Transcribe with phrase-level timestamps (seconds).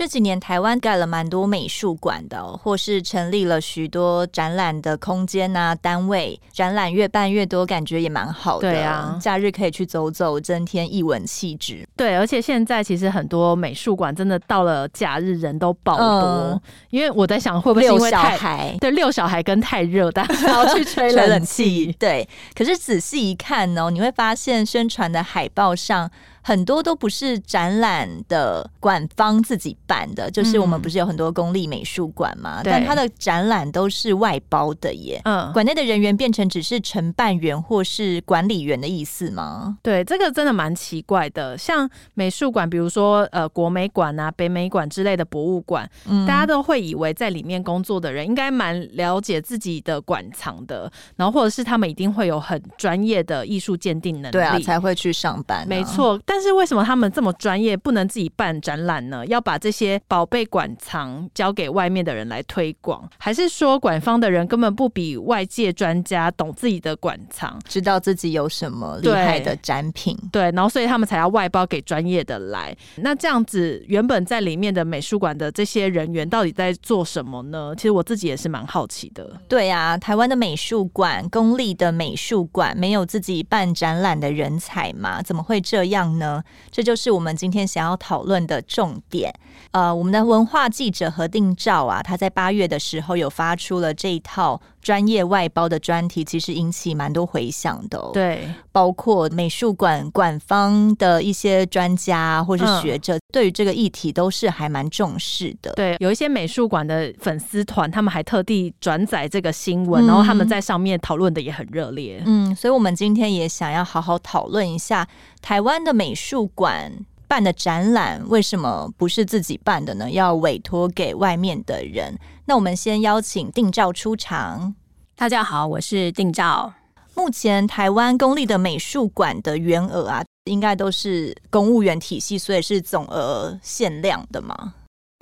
[0.00, 8.72] 这几年台湾盖了蛮多美术馆的，哦，或是成立了许多展览的空间啊单位，展览越办越多，感觉也蛮好的。
[8.72, 11.86] 对啊，假日可以去走走，增添一文气质。
[11.98, 18.76] 对，而且现在其实很多美术馆真的到了假日人都爆多，嗯、因为我在想会不会是因为太遛小孩？
[18.80, 21.94] 对，遛小孩跟太热，大家要去吹冷气。
[22.00, 26.10] 对，可是仔细一看呢，你会发现宣传的海报上。
[26.50, 32.60] 很多都不是展览的馆方自己办的，就是我们不是有很多公立美术馆嘛？
[32.60, 35.20] 嗯、但它的展览都是外包的耶。
[35.26, 39.78] 嗯，馆内的人员变成只是承办员或是管理员的意思吗？
[39.80, 41.56] 对，这个真的蛮奇怪的。
[41.56, 55.66] 像美术馆，比如说呃国美馆啊、北美馆之类的博物馆，嗯、大家都会以为在里面工作的人应该蛮了解自己的馆藏的，然后或者是他们一定会有很专业的艺术鉴定能力，对啊，才会去上班、啊。
[55.68, 56.20] 没错。
[56.26, 59.24] 但是为什么他们这么专业，不能自己办展览呢？
[59.26, 70.16] 要把这些宝贝馆藏交给外面的人来推广，还是说馆方的人根本不比外界专家懂自己的馆藏，知道自己有什么厉害的展品？
[70.32, 72.76] 对，然后所以他们才要外包给专业的来。
[72.96, 77.74] 那这样子，原本在里面的美术馆的这些人员到底在做什么呢？
[77.76, 79.40] 其实我自己也是蛮好奇的。
[79.48, 85.22] 对啊，台湾的美术馆，公立的美术馆没有自己办展览的人才吗？
[85.22, 86.19] 怎么会这样呢？
[86.20, 86.40] 呢
[86.70, 89.34] 这就是我们今天想要讨论的重点。
[89.72, 98.10] 呃，我们的文化记者何定照啊，他在八月的时候有发出了这一套专业外包的专题，其实引起蛮多回响的哦。
[98.12, 105.72] 对，包括美术馆馆方的一些专家或是学者，嗯、对于这个议题都是还蛮重视的。
[105.72, 112.22] 对，有一些美术馆的粉丝团，他们还特地转载这个新闻，嗯、然后他们在上面讨论的也很热烈。
[112.26, 115.06] 嗯，所以我们今天也想要好好讨论一下
[115.42, 116.92] 台湾的美术馆。
[117.30, 120.10] 办的展览为什么不是自己办的呢？
[120.10, 122.18] 要委托给外面的人。
[122.46, 124.74] 那我们先邀请定照出场。
[125.20, 126.72] 大家好，我是定照。
[127.14, 134.72] 目前台湾公立的美术馆的员额啊，应该都是公务员体系，所以是总额限量的吗？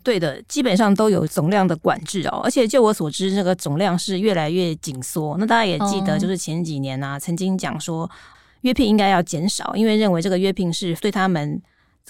[0.05, 2.41] 对的，基本上都有总量的管制哦。
[2.45, 5.37] 而且就我所知，这个总量是越来越紧缩。
[5.37, 8.09] 那大家也记得，就是前几年啊，曾经讲说
[8.61, 11.61] 约聘应该要减少，因为认为这个约聘是对他们。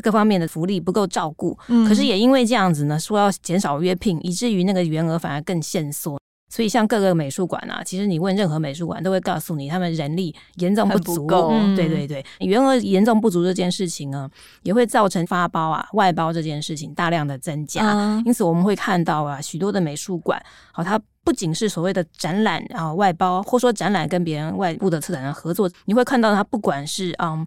[0.01, 6.17] 各方面的福利不够照顾，可是也因为这样子呢，说要减少约聘，以至于那个员额反而更限缩。
[6.49, 11.17] 所以像各个美术馆啊，其实你问任何美术馆，都会告诉你他们人力严重不足。
[11.17, 11.51] 不够。
[11.53, 14.29] 嗯、对对对，员额严重不足这件事情呢，
[14.63, 17.93] 也会造成发包啊、外包这件事情大量的增加。
[17.93, 20.43] 嗯、因此我们会看到啊，许多的美术馆，
[20.73, 27.47] 好，它不仅是所谓的展览啊外包，或说展览跟别人外部的策展人合作，你会看到它不管是嗯。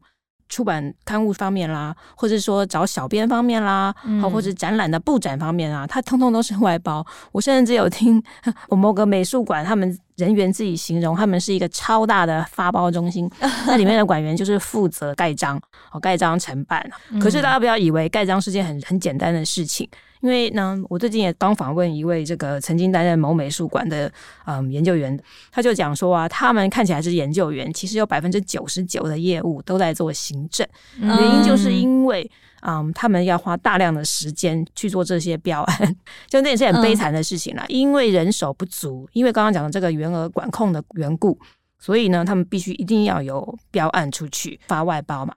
[0.52, 7.04] 出版刊物方面啦，或者说找小编方面啦，好、嗯，或者展览的布展方面啊，它通通都是外包。
[7.32, 8.22] 我甚至有听
[8.68, 13.28] 我某个美术馆他们人员自己形容，他们是一个超大的发包中心，
[13.66, 15.60] 那里面的馆员就是负责盖章，
[15.94, 16.86] 哦，盖章承办。
[17.22, 19.90] 可是大家不要以为盖章是件很很简单的事情。
[20.22, 24.12] 因为呢，我最近也刚访问一位这个曾经担任某美术馆的
[24.46, 25.20] 嗯研究员，
[25.52, 30.68] 他就讲说啊，他们看起来是研究员，其实有百分之九十九的业务都在做行政，
[31.00, 32.30] 嗯、原因就是因为
[32.62, 35.96] 嗯他们要花大量的时间去做这些标案，
[36.30, 41.38] 就那也是很悲惨的事情啦，嗯、因为人手不足，因为刚刚讲的这个员额管控的缘故，
[41.80, 45.34] 所以呢，他们必须一定要有标案出去发外包嘛。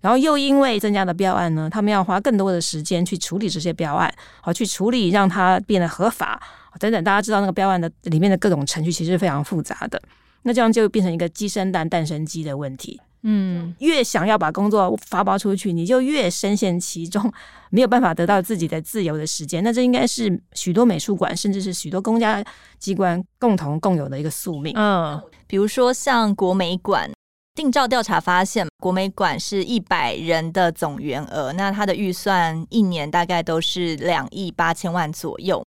[0.00, 6.40] 然后又因为增加的标案呢，他们要花更多的时间去处理这些标案，好去处理让它变得合法
[6.80, 7.04] 等等。
[7.04, 10.00] 大家知道那个标案的里面的各种程序其实是非常复杂的，
[10.42, 13.00] 那这样就变成一个鸡生蛋，蛋生鸡的问题。
[13.24, 17.32] 嗯，越想要把工作发包出去，你就越深陷其中，
[17.70, 19.62] 没有办法得到自己的自由的时间。
[19.62, 22.42] 那这应该是许多美术馆，甚至是许多公家
[22.80, 24.72] 机关共同共有的一个宿命。
[24.76, 27.08] 嗯，比如说像国美馆。
[27.54, 35.62] 定照调查发现，国美馆是一百人的总员额，那他的预算一年大概都是两亿八千万左右。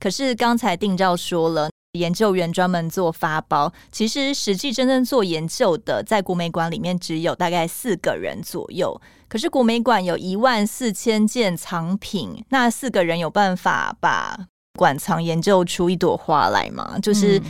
[0.00, 9.00] 可是刚才定照说了，研究员专门做发包，其实实际真正做研究的，在国美馆里面只有大概四个人左右。
[9.28, 14.36] 可是国美馆有一万四千件藏品，那四个人有办法把
[14.76, 16.98] 馆藏研究出一朵花来吗？
[17.00, 17.40] 就是。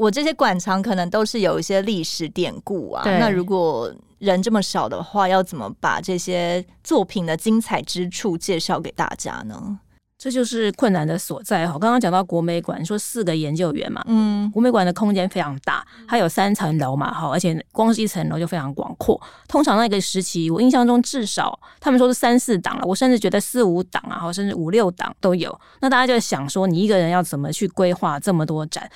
[0.00, 9.78] 嗯我这些馆藏可能都是有一些历史典故啊，那如果人这么少的话，要怎么把这些作品的精彩之处介绍给大家呢？
[10.16, 11.78] 这就是困难的所在哈。
[11.78, 19.20] 刚刚讲到国美馆，说四个研究员嘛，嗯，国美馆的空间非常大，它有三层楼嘛，哈，而且光是一层楼就非常广阔。
[19.48, 25.58] 通常那个时期，我印象中至少他们说是三四档了，我甚至觉得四五档啊，甚至五六档都有。
[25.80, 28.90] 那大家就想说，你一个人要怎么去规划这么多展？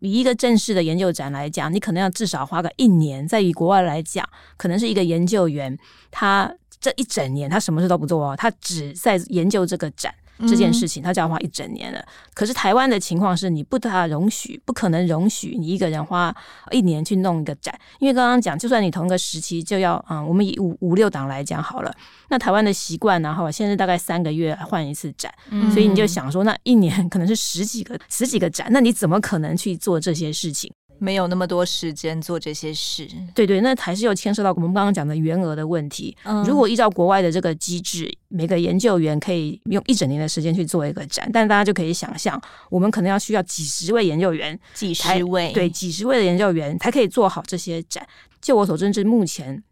[0.00, 3.26] 以一个正式的研究展来讲，你可能要至少花个一年。
[3.26, 5.76] 在以国外来讲，可能是一个研究员，
[6.10, 10.14] 他这一整年他什么事都不做哦，他只在研究这个展。
[10.40, 12.04] 这件事情他就要花一整年了。
[12.34, 16.34] 可是台湾的情况是你不大容许，不可能容许你一个人花
[16.70, 21.94] 一年去弄一个展，因为刚刚讲，就算你同一个时期就要，嗯，我们以五五六档来讲好了，
[22.28, 25.32] 那台湾的习惯，然后现在大概三个月换一次展，
[25.72, 30.72] 所以你就想说，那一年可能是十几个十几个展，那你怎么可能去做这些事情？
[30.98, 36.16] 没有那么多时间做这些事，对对，那还是又牵涉到我们刚刚讲的员额的问题。
[36.24, 42.40] 嗯，如果依照国外的这个机制，每个研究员可以用一整年的时间去做一个展，但大家就可以想象，
[42.70, 48.06] 我们可能要需要几十位研究员，几十位，对，几十位的研究员才可以做好这些展。
[48.40, 49.62] 就我所知，至目前。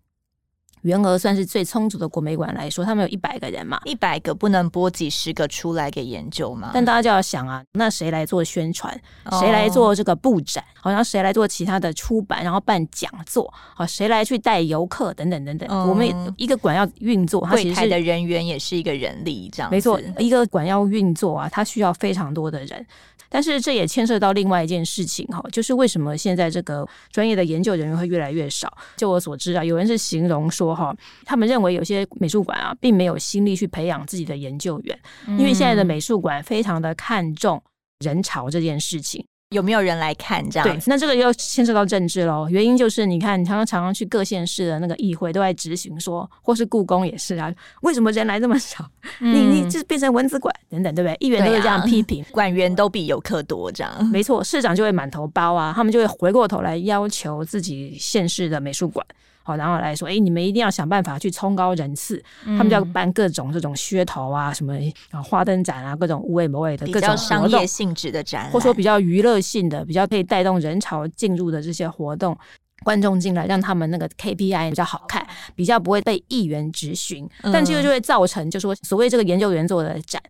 [0.84, 6.70] 员额算是最充足的国美馆来说，他们有一百个人嘛，一百个不能拨几十个出来给研究嘛？
[6.74, 8.94] 但大家就要想啊，那谁来做宣传？
[9.40, 10.62] 谁来做这个布展？
[10.80, 13.52] 好像谁来做其他的出版，然后办讲座？
[13.74, 15.66] 好，谁来去带游客等等等等？
[15.70, 19.98] 嗯、我们一个馆要运作，它其实的人员也是一个人力，这样没错。
[20.18, 22.86] 一个馆要运作啊，它需要非常多的人。
[23.28, 28.72] 但是这也牵涉到另外一件事情哈，就是为什么现在这个专业的研究人员会越来越少？
[28.96, 30.94] 就我所知啊，有人是形容说哈，
[31.24, 37.62] 他们认为有些美术馆啊，并没有心力去培养自己的研究员，因为现在的美术馆非常的看重
[38.00, 39.24] 人潮这件事情。
[39.50, 40.68] 有没有人来看这样？
[40.68, 42.48] 对，那这个又牵涉到政治喽。
[42.50, 47.52] 原因就是你看，你常常常常去各县市的那个议会都在执行说，或是故宫也是啊，
[47.82, 48.84] 为什么人来这么少？
[49.20, 51.16] 嗯、你你就是变成文字馆等等，对不对？
[51.20, 54.42] 议员都会这样批评，馆员、啊、都比游客多，这样没错。
[54.42, 59.06] 市长就会满头包啊，他们就会回过头来要求自己县市的美术馆。
[59.46, 62.16] 好，然后来说，哎，你们一定要想办法去冲高人次。
[62.46, 64.74] 嗯、他们就要办各种这种噱头啊，什么
[65.10, 72.34] 啊花灯展啊，各种无谓无谓的各种比较商业性质的展，或者说比较娱乐性的、比较可以带动人潮进入的这些活动，
[72.82, 77.28] 观众进来，让他们那个 KPI 比较好看，比较不会被议员质询。
[77.42, 80.22] 嗯、但这个就会造成，就是说所谓这个研究员做的展，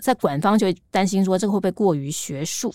[0.00, 2.72] 在馆方就会担心说，这个会不会过于学术？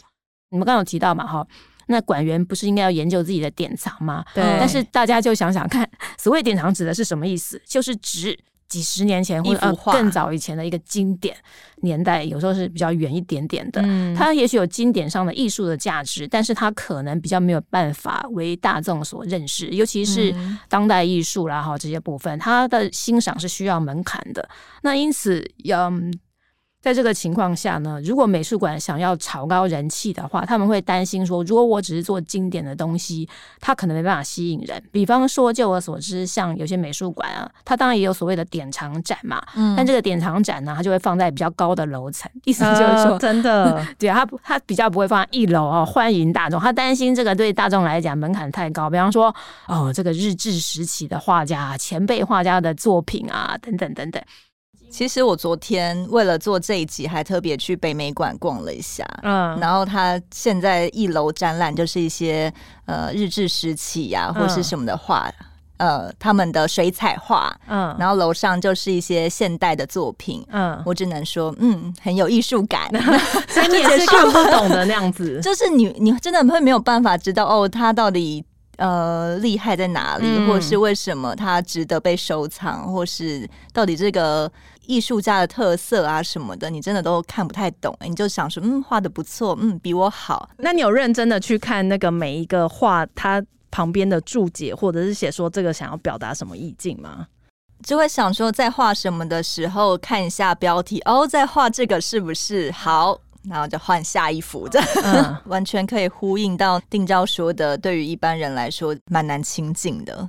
[0.50, 1.48] 你们刚刚有提到嘛，哈。
[1.88, 4.24] 那馆员不是应该要研究自己的典藏吗？
[4.34, 4.44] 对。
[4.60, 7.62] 但是大家就想想看，所谓典藏指的是什么意思？
[7.66, 8.38] 就是指
[8.68, 11.36] 几十年前或者更早以前的一个经典
[11.78, 13.82] 年代，有时候是比较远一点点的。
[13.84, 14.16] 嗯。
[14.16, 20.34] 它也许有经典上的艺术的价值，但是它可能比较没有办法为大众所认识，尤其是
[20.68, 24.50] 当代艺术啦哈这些部分，它的欣赏是需要门槛的。
[24.82, 25.92] 那因此要。
[26.86, 33.28] 在这个情况下呢，如果美术馆想要炒高人气的话，他们会担心说，如果我只是做经典的东西，
[33.60, 34.80] 它可能没办法吸引人。
[34.92, 48.92] 比方说，就我所知，像有些美术馆啊，它当然也有所谓的典藏展嘛，嗯，但这个典藏展呢，它就会放在比较高的楼层，意思就是说，呃、真的， 对啊，它它比较不会放在一楼哦，欢迎大众，他担心这个对大众来讲门槛太高。
[48.92, 49.36] 比方说，
[49.68, 54.22] 哦，这个日治时期的画家、前辈画家的作品啊，等等等等。
[54.96, 59.06] 其实我昨天为了做这一集，还特别去北美馆逛了一下。
[59.24, 62.52] 嗯，然后他现在一楼展览就是一些
[62.86, 65.30] 呃日治时期呀、啊，或是什么的画，
[65.80, 67.54] 嗯、呃，他们的水彩画。
[67.68, 70.42] 嗯，然后楼上就是一些现代的作品。
[70.50, 72.90] 嗯，我只能说，嗯，很有艺术感。
[73.52, 78.46] 所以你也是看不懂的那样子， 就是你你真的会没有办法知道哦，他到底。
[78.78, 84.52] 呃，厉害在哪里，嗯、或是为什么他值得被收藏，或是到底这个
[84.88, 87.96] 艺术家的特色啊什么的，你真的都看不太懂。
[88.02, 90.50] 你就想说，嗯，画的不错，嗯，比我好。
[90.58, 97.28] 那你有认真的去看那个每一个画，它旁边的注解，或者是写说这个想要表达什么意境吗？
[97.84, 103.20] 就会想说，在画什么的时候看一下标题，哦，在画这个是不是好？
[103.48, 110.28] 然后就换下一幅， 这、嗯、完全可以呼应到定焦说的，对于一般人来说蛮难亲近的。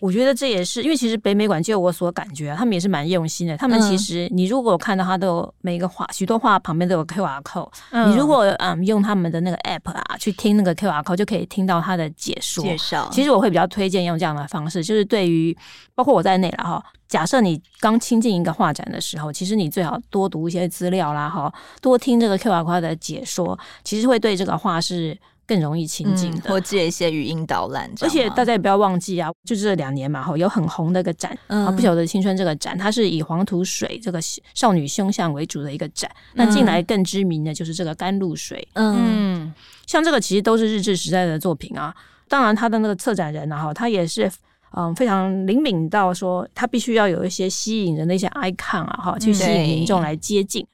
[0.00, 3.56] 我觉得这也是因为其实北美馆就我所感觉，他们也是蛮用心的。
[3.56, 7.70] 他们其实你如果看到他都有每一个画，许多画旁边都有 QR code。
[7.90, 13.08] 嗯、你如果嗯用他们的那个 app 啊去听那个 QR code，就可以听到他的解说介绍。
[13.10, 15.56] 其实我会比较推荐用这样的方式，就是对于
[15.94, 16.84] 包括我在内了哈。
[17.08, 27.90] 假设你刚亲近一个画展的时候，其实你最好多读一些资料啦哈，多听这个 QR code 的解说，其实会对这个画是更容易亲近的，或借一些语音导览。
[28.00, 34.18] 而且大家也不要忘记啊，就这两年嘛，哈，有很红的一个展，啊，不晓得青春这个展，它是以黄土水这个
[34.54, 36.10] 少女胸像为主的一个展。
[36.34, 39.52] 那近来更知名的就是这个甘露水，嗯，
[39.86, 41.94] 像这个其实都是日治时代的作品啊。
[42.28, 44.30] 当然，他的那个策展人啊，哈，他也是
[44.76, 50.66] 嗯非常灵敏到说，他必须要有一些吸引人的一些 icon 啊，哈，去吸引民众来接近。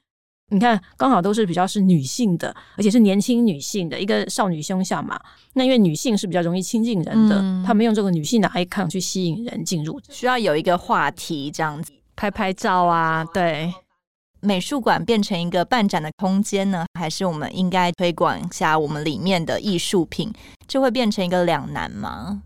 [0.49, 5.19] 你看，刚好都是比较是女性的，而且是年轻女性的一个少女胸像嘛。
[5.53, 13.25] 那因为女性是比较容易亲近人的，嗯、他们用这个女性的 icon 去吸引人进入，需要有一个话题这样子拍拍照啊。
[13.33, 13.73] 对，
[14.41, 20.31] 美术馆变成一个办展的空间呢，还是我们应该推广一下我们里面的艺术品，
[20.67, 22.43] 就会变成一个两难吗？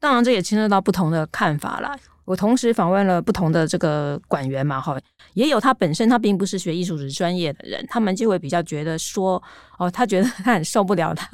[0.00, 1.98] 当然，这也牵涉到不同的看法啦。
[2.28, 5.00] 我同时访问了不同的这个馆员嘛，哈，
[5.32, 9.42] 也有他本身他并不是学艺术史专业的人，他们就会比较觉得说，
[9.78, 11.26] 哦，他觉得 他很受不了他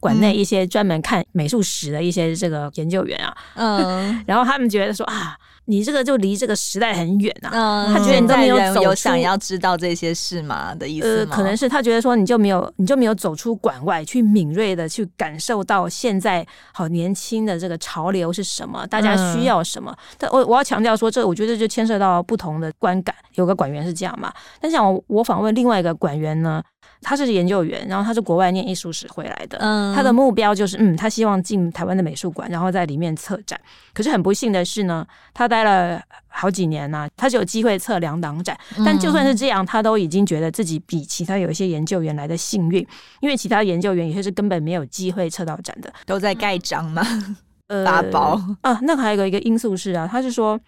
[0.00, 5.36] 馆内一些专门看美术史的一些这个研究员啊，嗯， 然后他们觉得说啊。
[5.66, 11.18] 你这个就离这个时代很远呐、啊，嗯、他觉得你都没有有想要知道这些事吗的意思？
[11.18, 19.92] 呃，可能是他觉得说你就没有，你就没有走出馆外去敏锐的去感受到现在好年轻的这个潮流是什么，大家需要什么。
[19.92, 23.14] 嗯、但我我要强调说，这我觉得就牵涉到不同的观感。
[23.34, 26.60] 有个馆员是这样嘛，但像我我访问另外一个馆员呢。
[27.02, 29.58] 他是研究员，然后他是国外念艺术史回来的。
[29.58, 33.58] 嗯，他的目标就是，嗯，他希望进台湾的美术馆，然后在里面策展。
[33.94, 38.56] 可是很不幸的是呢，他待了好几年呢、啊，他就有机会策两档展。
[38.84, 42.86] 但就算是这样，他都已经觉得自己比其他有一些研究员来的幸运，
[43.20, 47.02] 因为其他研究员有些是根本没有机会策到展的，都在盖章嘛，
[47.68, 48.78] 呃， 打包啊。
[48.82, 50.60] 那还有一个因素是啊，他是说。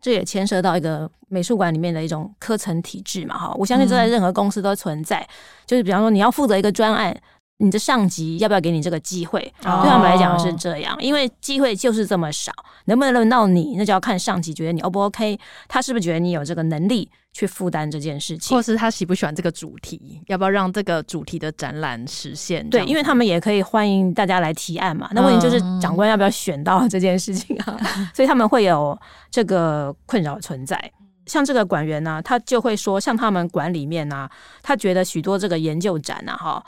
[0.00, 5.18] 这也牵涉到一个美术馆里面的一种科层体制嘛，哈，我相信这在任何公司都存在。
[5.20, 5.28] 嗯、
[5.66, 7.14] 就是比方说，你要负责一个专案，
[7.58, 9.40] 你的上级要不要给你这个机会？
[9.64, 12.52] 哦、对他们来讲是这样，因为机会就是这么少，
[12.84, 17.10] 能不能轮到你，那就要看上级觉得你 O 不 OK，他是不是觉得你有这个能力。
[17.38, 22.68] 去负担这件事情，或是他喜不喜欢这个主题，要不要让这个主题的展览实现？
[22.68, 25.08] 对，因为他们也可以欢迎大家来提案嘛。
[25.12, 27.78] 那问题就是长官要不要选到 这件事情啊？
[27.96, 28.98] 嗯、所以他们会有
[29.30, 30.92] 这个困扰存在。
[31.26, 34.28] 像这个馆员呢，他就会说，像他们馆里面呢，
[34.60, 36.66] 他觉得许多这个研究展啊，哈。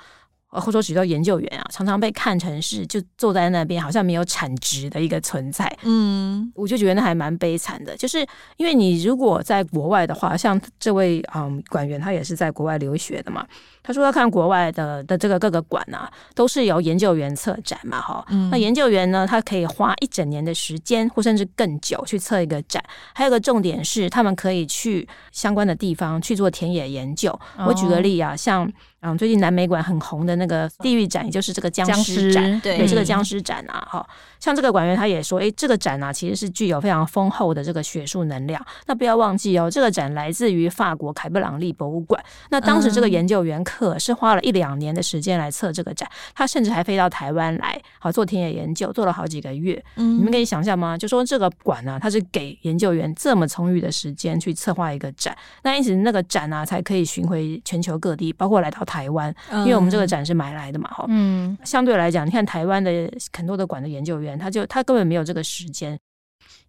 [0.58, 5.70] 或者说许多研究员啊，常常被看成是就坐在那边，好像没有产值的一个存在。
[5.82, 7.96] 嗯，我就觉得那还蛮悲惨的。
[7.96, 8.26] 就是
[8.56, 13.46] 因为你如果在国外的话，像这位嗯馆员，他也是在国外留学的嘛。
[13.82, 18.24] 他说要看国外的的这个各个馆啊，都是由研究员策展嘛，哈。
[18.28, 22.82] 嗯，那研究员呢，他可以花一整年的时间，或甚至更久去测一个展。
[23.14, 27.30] 还有个重点是，他们可以去相关的地方去做田野研究。
[27.56, 28.70] 哦，我举个例啊，像。
[29.00, 34.08] 嗯，最近南美馆很红的那个地狱展，也就是这个僵尸展，尸，对，这个僵尸展啊，哈，
[34.40, 38.60] 像这个馆员他也说，诶，这个展啊，其实是具有非常丰厚的这个学术能量。
[38.86, 42.20] 那不要忘记哦，这个展来自于法国凯布朗利博物馆。
[42.50, 49.80] 那当时这个研究员可是花了一两年的时间来测这个展，他甚至还飞到台湾来，好做田野研究，做了好几个月。
[49.94, 50.98] 嗯，你们可以想象吗？
[50.98, 58.84] 就说这个馆呢，它是给研究员这么充裕的时间去策划一个展，那因此那个展啊，才可以巡回全球各地，包括来到。
[58.90, 65.98] 台湾，因为我们这个展是买来的嘛，哈，嗯，相对来讲，你看台湾的很多的馆的研究员，他就他根本没有这个时间，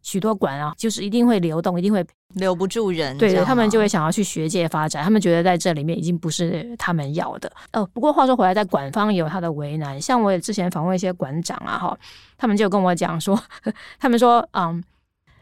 [0.02, 7.52] 许多馆啊，就是一定会流动，一定会留不住人，对，他们就会想要去学界发展，他们觉得在这里面已经不是他们要的。
[7.74, 11.98] 哦，不过话说回来，在馆方也有他的为难，像我也之前访问一些馆长啊，哈，
[12.38, 13.42] 他们就跟我讲说，
[14.00, 14.84] 他们说，嗯。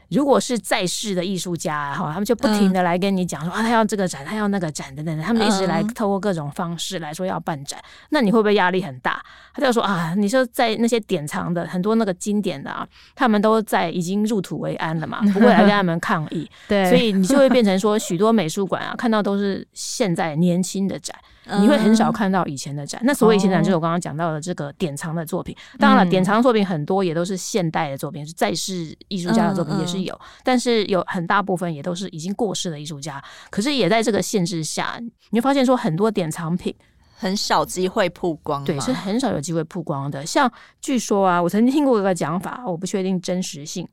[0.09, 9.23] 如果是在世的艺术家哈，他们就不停的来跟你讲说、嗯、啊，他要这个展，他要那个展等等，他们一直来透过各种方式来说要办展，嗯、那你会不会压力很大？
[9.53, 21.15] 他就说啊，你说在那些典藏的很多那个经典的啊，他们都在已经入土为安了嘛， 不会来跟他们抗议，对，所以你就会变成说许多美术馆啊，看到都是现在年轻的展。
[21.61, 25.55] 你会很少看到以前的展，那所谓以前展就是我刚刚讲到的这个典藏的作品。
[25.77, 33.23] 当然了，典藏的作品很多也都是现代的作品，是在世艺术家的作品也是有，但是有很大部分也都是已经过世的艺术家。
[33.49, 34.99] 可是也在这个限制下，
[35.31, 36.73] 你会发现说很多典藏品
[37.15, 40.25] 很少机会曝光，对，是很少有机会曝光的。
[40.25, 43.87] 像据说啊，我曾经听过一个讲法，我不确定真实性。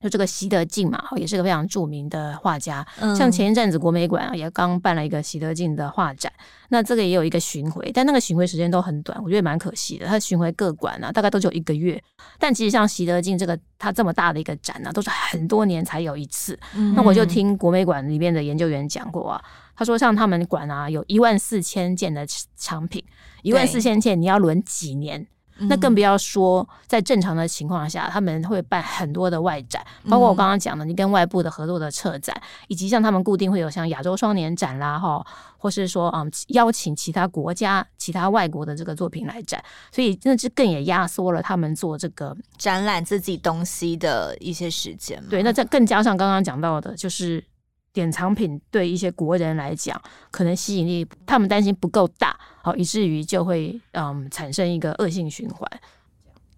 [0.00, 2.86] 就这个习德进嘛，也是个非常著名的画家。
[3.00, 6.30] 嗯、像前一阵子国美馆啊，也刚办了一个习德进的画展。
[6.68, 10.06] 那这个也有一个巡回，但那个巡回时间都很短，我觉得蛮可惜的。
[10.06, 12.00] 他巡回各馆啊，大概都只有一个月。
[12.38, 16.58] 但其实像习德进这个他这么大的一个展呢、啊，都是很多年才有一次。
[16.74, 19.42] 嗯、那我就听国美馆里面的研究员讲过啊。
[19.74, 23.02] 他说像他们馆啊，有一万四千件的藏品，
[23.42, 25.26] 一万四千件，你要轮几年？
[25.58, 32.34] 那更不要说在正常的情况下，他们会办很多的外展，包括我刚刚讲的，你跟外部的合作的策展，
[32.68, 45.22] 以及像他们固定会有像亚洲双年展啦，哈，或是说嗯邀请其他国家、其他外国的这个作品来展，所以那这更也压缩了他们做这个展览自己东西的一些时间。
[45.30, 47.42] 对，那再更加上刚刚讲到的，就是。
[47.96, 49.98] 典藏品对一些国人来讲，
[50.30, 55.66] 可能吸引力他们担心不够大，好，以至于就会嗯产生一个恶性循环。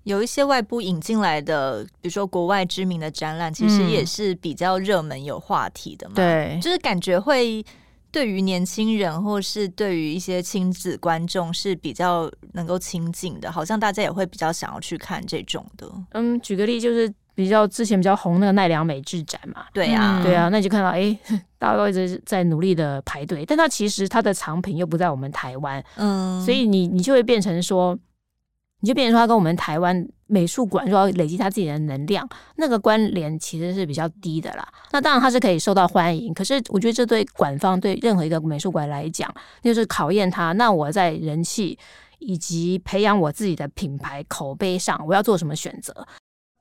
[0.02, 6.16] 有一些外部引进来的，比如说国外知名的展览，其实也是比较热门、有话题的嘛。
[6.16, 7.64] 对、嗯，就是感觉会
[8.10, 15.88] 对于年轻人或是对于一些亲子观众是比较能够亲近的，好像大家也会比较想要去看这种的。
[16.14, 17.14] 嗯，举个例就是。
[17.38, 21.16] 比较之前比较红那个奈良美智展嘛，对呀，对啊，那你就看到哎，
[21.56, 27.96] 大家都一直在努力的排队，但它其实它的藏品又不在我们台湾，嗯，所以你你就会变成说，
[28.80, 34.66] 你就变成说它跟我们台湾美术馆说要累积它自己的能量，那个关联其实是比较低的啦。
[34.90, 40.50] 那当然它是可以受到欢迎，可是我觉得这对馆方对任何一个美术馆来讲，就是考验它。
[40.54, 41.78] 那我在人气
[42.18, 46.04] 以及培养我自己的品牌口碑上，我要做什么选择？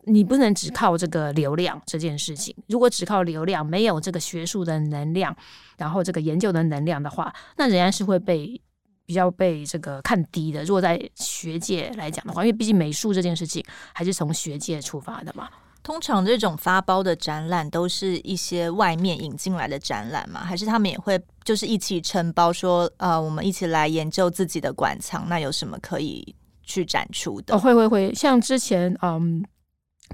[0.07, 2.55] 你不能只靠这个流量这件事情。
[2.67, 5.35] 如果只靠流量，没有这个学术的能量，
[5.77, 8.59] 然后这个研究的能量的话，那仍然是会被
[9.05, 10.63] 比较被这个看低的。
[10.63, 15.49] 如果在学界来讲的话，因为毕竟美术这件事情还是从学界出发的嘛。
[15.83, 27.55] 通常这种发包的展览都是一些外面引进来的展览嘛，还是他们也会就是一起承包说，呃，我们一起来研究自己的馆藏，那有什么可以去展出的？
[27.55, 29.43] 哦，会会会，像之前嗯。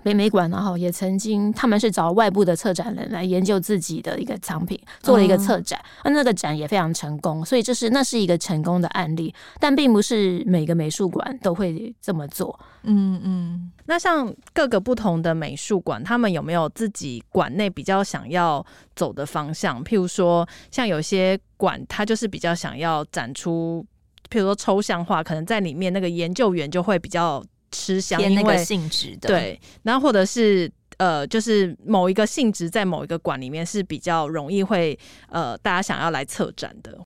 [0.03, 12.59] 北美馆然后也曾经，他们是找外部的策展人来研究自己的一个藏品，做了一个策展，那、嗯、那个展也非常成功，所以这是那是一个成功的案例，但并不是每个美术馆都会这么做。
[12.83, 19.81] 嗯嗯，那像各个不同的美术馆，他们有没有自己馆内比较想要走的方向？
[19.83, 23.85] 譬如说，像有些馆，它就是比较想要展出，
[24.29, 27.41] 譬如说抽象画，可能在里面那个研究员就会比较。
[27.73, 34.97] 吃香，因为那个性质的对，然后或者是呃，就是某一个性质在某一个馆里面是比较容易会
[35.29, 36.97] 呃，大家想要来策展的。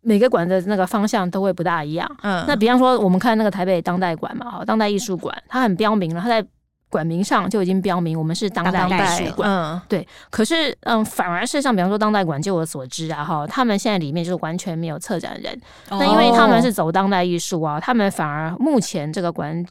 [0.00, 2.08] 每个馆的那个方向都会不大一样。
[2.22, 6.46] 嗯，那比方说我们看那个台北当代馆嘛，哈，当代艺术馆，它很标明了，它在
[6.88, 9.50] 馆名上就已经标明我们是当代艺术馆。
[9.50, 10.06] 嗯，对。
[10.30, 15.52] 可是嗯，反而是像比方说当代馆，就我所知啊，哈，他们现在里面就是完全没有策展人。
[15.90, 19.64] 哦、那因为他们是走当代艺术啊，他们反而目前这个馆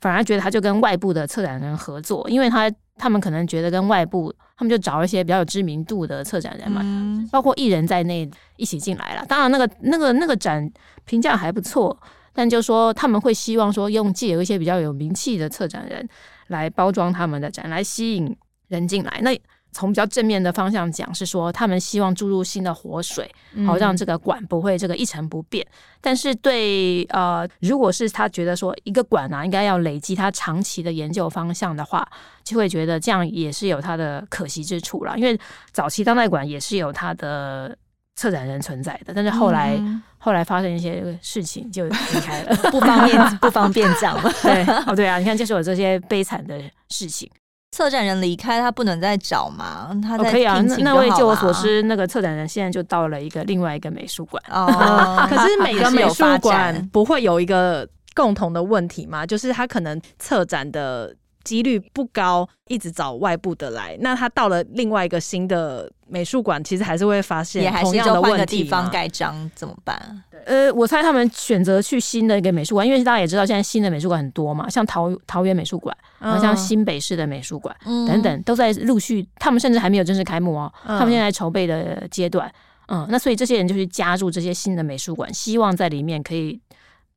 [0.00, 9.24] 反而觉得他就跟外部的策展人合作，因为他他们可能觉得跟外部，他们就找一些比较有知名度的策展人嘛，嗯、包括艺人在内一起进来了。
[9.26, 10.68] 当然，那个那个那个展
[11.04, 11.96] 评价还不错，
[12.32, 16.08] 但就说他们会希望说用借有一些比较有名气的策展人。
[16.52, 18.36] 来包装他们的展，来吸引
[18.68, 19.20] 人进来。
[19.22, 19.36] 那
[19.74, 23.28] 从比较正面的方向讲，是说他们希望注入新的活水，
[23.66, 25.64] 好让这个馆不会这个一成不变。
[25.64, 32.06] 嗯、但是对呃，如果是他觉得说一个馆啊，应该要累积他长期的研究方向的话，
[32.44, 35.16] 就会觉得这样也是有它的可惜之处了。
[35.16, 35.40] 因为
[35.72, 37.74] 早期当代馆也是有它的
[38.16, 44.16] 策展人存在的，但是后来、嗯、后来发生一些事情就离开了， 不方便不方便讲。
[44.42, 47.30] 对哦，对啊，你看，就是有这些悲惨的事情。
[47.74, 49.90] 策展人离开，他不能再找嘛？
[50.02, 50.60] 他可以啊。
[50.60, 54.42] 那那位，就我所知，那个策展人现在就到了一个另外一个美术馆。
[54.50, 59.24] 哦， 可是每个美术馆不会有一个共同的问题吗？
[59.24, 61.16] 就是他可能策展的。
[61.44, 63.96] 几率不高，一直找外部的来。
[64.00, 68.38] 那他到了另外一个新的美术馆，其实还是会发现同样的问题。
[68.38, 70.22] 个地方盖章怎么办？
[70.44, 79.26] 呃，我猜他们选择去新的一个美术馆，因为大家也知道，现在新的美术馆很多嘛，像桃桃园美术馆，然后像新北市的美术馆、嗯、等等，都在陆续。
[79.36, 82.52] 他们甚至还没有正式开幕哦，嗯、他们现在筹备的阶段。
[82.88, 86.60] 嗯，那所以这些人就去加入这些新的美术馆，希望在里面可以。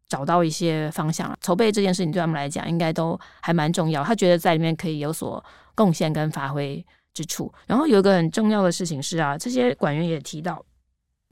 [0.07, 4.03] 找到一些方向，筹备这件事情对他们来讲应该都还蛮重要。
[4.03, 7.51] 他觉得在里面可以有所贡献跟发挥之处。
[7.65, 10.63] 然后有一个很重要的事情是啊，这些管员也提到，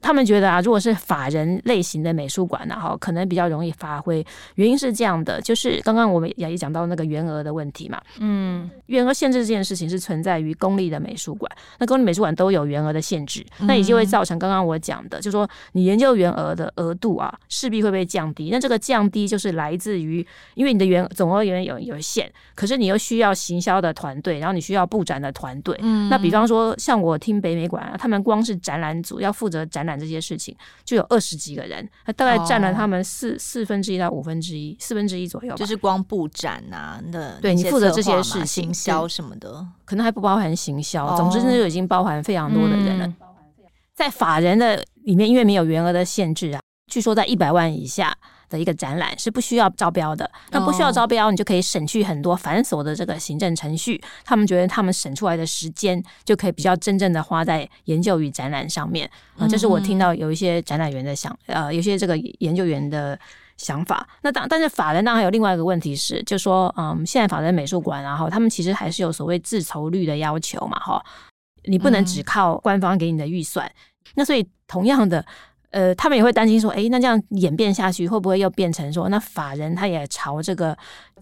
[0.04, 4.22] 他们觉得啊，如果是法人类型的美术馆呢，哈，可能比较容易发挥。
[4.56, 7.98] 原因是这样的，就是刚刚我们也也讲到那个员额的问题嘛。
[8.18, 18.50] 嗯，员额限制这件事情是存在于公立的美术馆，那公立美术馆都有员额的限制，那也就会造成刚刚我讲的，就是说你研究员额的额度啊，势必会被降低。
[18.52, 25.74] 那这个降低就是来自于，因为你的员总额员有有限，可是你又需要行销的团队，然后你需要布展的团队。
[25.80, 29.93] 嗯，那比方说像我听北美馆啊，他们光是展览组要负责展览。
[29.98, 41.16] 这些事情就有二十几个人，他大概占了他们四四分之一到五分之一，四分之一左右，就是光布展啊那，对你负责这些事情，行销什么的，可能还不包含行销。
[41.16, 43.14] 总之，那就已经包含非常多的人了。
[43.94, 48.16] 在法人的里面，因为没有员额的限制啊，据说在一百万以下。
[48.54, 54.00] 的一个展览是不需要招标的，那不需要招标，你就可以省去很多繁琐的这个行政程序。
[54.24, 59.48] 他们觉得他们省出来的时间就可以比较真正的花在研究与展览上面啊。
[59.48, 63.18] 这是我听到有一些展览员的想，呃，有些这个研究员的
[63.56, 64.06] 想法。
[64.22, 71.04] 那当但是法人当然还有另外一个问题是，就说嗯，现在法人美术馆，然后他们其实还是有所谓自筹率的要求嘛，哈，
[71.64, 73.68] 你不能只靠官方给你的预算。
[74.14, 75.24] 那所以同样的。
[75.74, 80.76] 呃，他们也会担心说，哎，那这样演变下去，会不会又变成说，那法人他也朝这个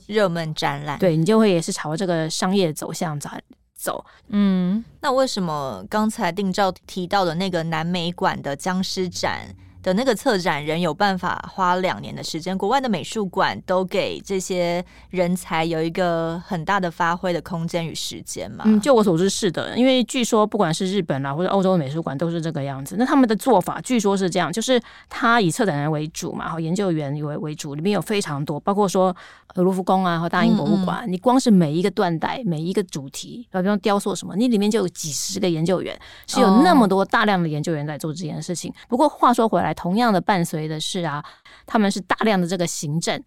[0.07, 3.31] 热门展览，对你就会也是朝这个商业走向走
[3.75, 4.05] 走。
[4.29, 9.49] 嗯，那为什么刚才定照提到的那个南美馆的僵尸展？
[9.83, 18.63] 的那个策展人有办法花两年的时间，国外的美术馆都给这些人才有一个很大的发挥的空间与时间嘛？
[18.67, 22.95] 嗯，就我所知是的，因为据说不管是日本啊或者欧洲的美术馆都是这个样子。
[22.97, 29.15] 那他们的做法据说是这样，就是他以策展人为主嘛，然后研究员为为主，里面有非常多，包括说
[29.57, 38.71] 卢浮宫啊和大英博物馆，嗯嗯，你光是每一个断代、每一个主题，比方雕塑什么，你里面就有几十个研究员，是有那么多大量的研究员在做这件事情。
[38.71, 39.72] 哦、不过话说回来。
[39.75, 41.25] 同样的伴随的是啊，
[41.67, 43.23] 他们是大量的这个行政，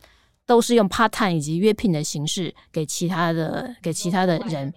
[0.46, 4.74] 都是用 part time 以及约聘的形式给其他的给其他的人，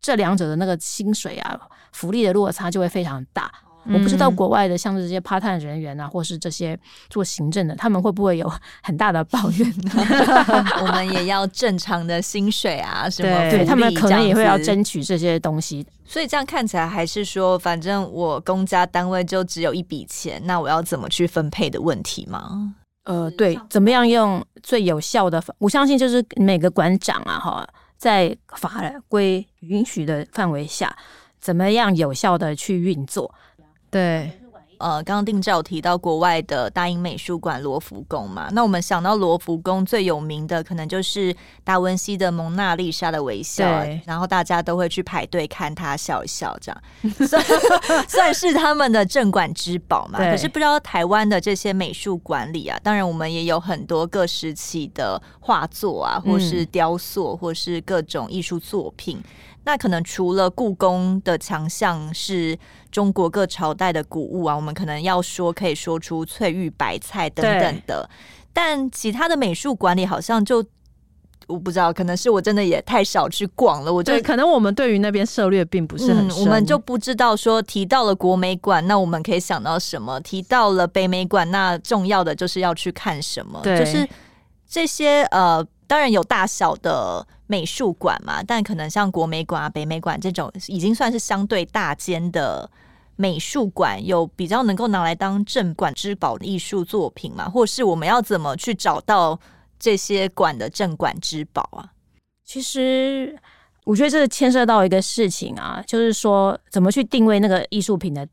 [0.00, 1.60] 这两者的那个薪水啊、
[1.92, 3.52] 福利的落差就会非常大。
[3.92, 9.74] 我不知道国外的像是这些 part time 人员啊，或是这些做行政的，他们会不会有 很大的抱怨？
[10.82, 15.86] 我们也要正常的薪水啊，什么对，他们可能也会要争取这些东西。
[16.04, 22.74] 所以这样看起来，还是说，反正我公家单位就只有一笔钱，那我要怎么去分配的问题吗？
[23.04, 25.42] 呃，对，怎么样用最有效的？
[25.58, 30.96] 我相信就是每个馆长啊，哈，在法规允许的范围下，
[31.40, 33.32] 怎么样有效的去运作。
[33.96, 34.30] 对，
[34.78, 43.64] 呃，刚刚定照提到国外的大英美术馆罗浮宫嘛，那我们想到罗浮宫最有名的可能就是达文西的蒙娜丽莎的微笑，
[44.04, 46.82] 然后大家都会去排队看他笑一笑，这样
[47.26, 47.42] 算
[48.06, 50.18] 算是他们的镇馆之宝嘛。
[50.18, 59.22] 可是不知道台湾的这些美术馆里啊，当然我们也有很多各时期的画作啊，或是雕塑，或是各种艺术作品。
[59.66, 62.56] 嗯那可能除了故宫的强项是
[62.92, 68.08] 中国各朝代的古物啊，我们可能要说可以说出翠玉白菜等等的，
[68.52, 70.64] 但其他的美术馆里好像就
[71.48, 73.92] 我不知道，可能是我真的也太少去逛了。
[73.92, 80.20] 我觉得可能我们对于那边涉略并不是很我们就不知道说提到了国美馆，那我们可以想到什么？
[80.20, 83.60] 提到了北美馆，那重要的就是要去看什么？
[83.64, 84.08] 对就是
[84.68, 85.66] 这些呃。
[85.88, 92.68] 当然有大小的美术馆嘛，但可能像国美馆啊、北美馆这种已经算是相对大间的
[93.14, 97.48] 美术馆，有比较能够拿来当镇馆之宝的艺术作品嘛？
[97.48, 99.38] 或是我们要怎么去找到
[99.78, 101.92] 这些馆的镇馆之宝啊？
[102.44, 103.38] 其实
[103.84, 108.26] 我觉得这牵涉到一个事情啊，就是说怎么去定位那个艺术品的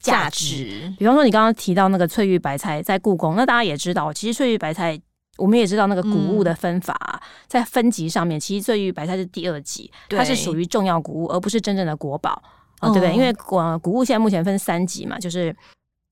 [0.00, 0.56] 价值。
[0.56, 0.94] 价值。
[0.98, 5.00] 比方说你刚刚提到那个翠玉白菜在故宫，那大家也知道，其实翠玉白菜。
[5.38, 12.42] 我们也知道那个谷物的分法，啊，嗯、在分级上面，其实翠玉白菜是第二级，它是属于重要谷物，而不是真正的国宝，
[12.80, 13.14] 哦、对不对？
[13.14, 15.54] 因为谷谷物现在目前分三级嘛，就是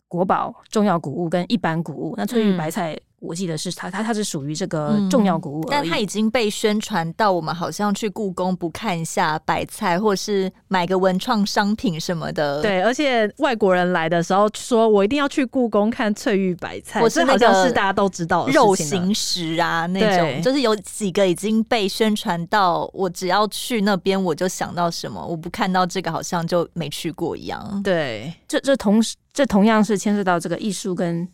[0.08, 2.14] 国宝、重要谷物跟一般谷物。
[2.16, 2.98] 那翠玉白菜。
[3.24, 12.60] 嗯我记得是它，它它是属于这个重要古物，但它已经被宣传到我们好像去故宫不看一下白菜，或是买个文创商品什么的。
[12.60, 27.80] 对，而且外国人来的时候说，我一定要去故宫看翠玉白菜，我是好像是大家都知道肉形石啊那种，就是有几个已经被宣传到，我只要去那边我就想到什么，我不看到这个好像就没去过一样。
[27.82, 31.26] 对，这这同时这同样是牵涉到这个艺术跟。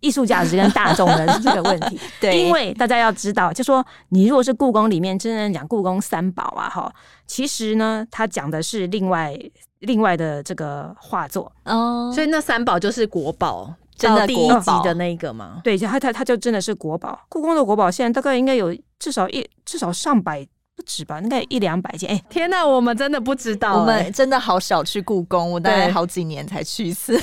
[0.00, 1.98] 艺术价值跟大众的这个问题。
[2.20, 6.92] 对，因为大家要知道，就说你如果是故宫里面真正讲故宫三宝啊，哈，
[7.26, 9.36] 其实呢，它讲的是另外
[9.80, 15.60] 另外的这个画作哦，所以那三宝就是国宝，真的第一集的那个吗？
[15.62, 17.18] 对，他他他就真的是国宝。
[17.28, 22.10] 故宫的国宝现在大概应该有至少一至少上百不止吧，应该一两百件。
[22.10, 27.20] 哎，天哪，我们真的不知道，我们真的好少去故宫，我大概好几年才去一次。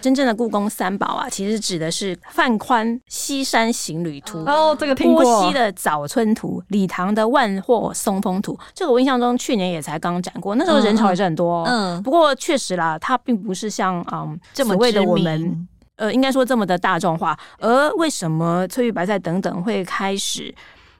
[0.00, 5.22] 真正的故宫三宝啊，其实指的是范宽《西山行旅图》哦，这个听过。
[5.22, 8.54] 郭熙的《早春图》，李唐的《万壑松风图》。
[8.74, 11.62] 这个我印象中去年也才刚展过，那时候人潮也是很多。
[11.62, 17.38] 哦嗯，不过确实啦，它并不是像嗯这么为的我们呃，应该说这么的大众化。
[17.58, 20.54] 而为什么翠玉白菜等等会开始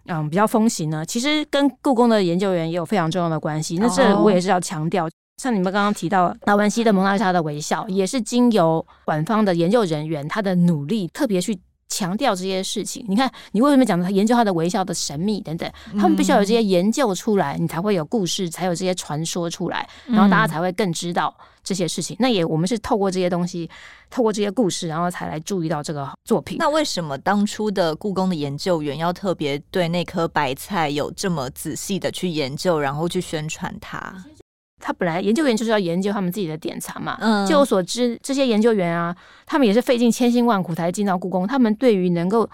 [0.07, 1.05] 嗯比较风行呢？
[1.07, 3.79] 其实跟故宫的研究员也有非常重要的关系。
[3.79, 5.09] 那这我也是要强调。
[5.41, 13.03] 像你们刚刚提到达文西的《蒙娜丽莎的微笑》，也是经由馆方的研究人员他的努力，特别去强调这些事情。
[13.09, 15.73] 你看，你为什么讲他研究他的微笑的神秘等等？
[15.99, 22.15] 他们必须要有这些研究出来，你才会有故事，才有这些传说出来，然后大家才会更知道这些事情。
[22.21, 23.67] 那也我们是透过这些东西，
[24.11, 26.59] 透过这些故事，然后才来注意到这个作品。
[26.59, 34.15] 那为什么当初的故宫的研究员要特别对那颗白菜有这么仔细的去研究，然后去宣传它？
[34.81, 37.17] 他本来研究员就是要研究他们自己的典藏嘛。
[37.21, 39.15] 嗯，据我所知，这些研究员啊，
[39.47, 41.47] 他们也是费尽千辛万苦才进到故宫。
[41.47, 42.49] 他们对于能够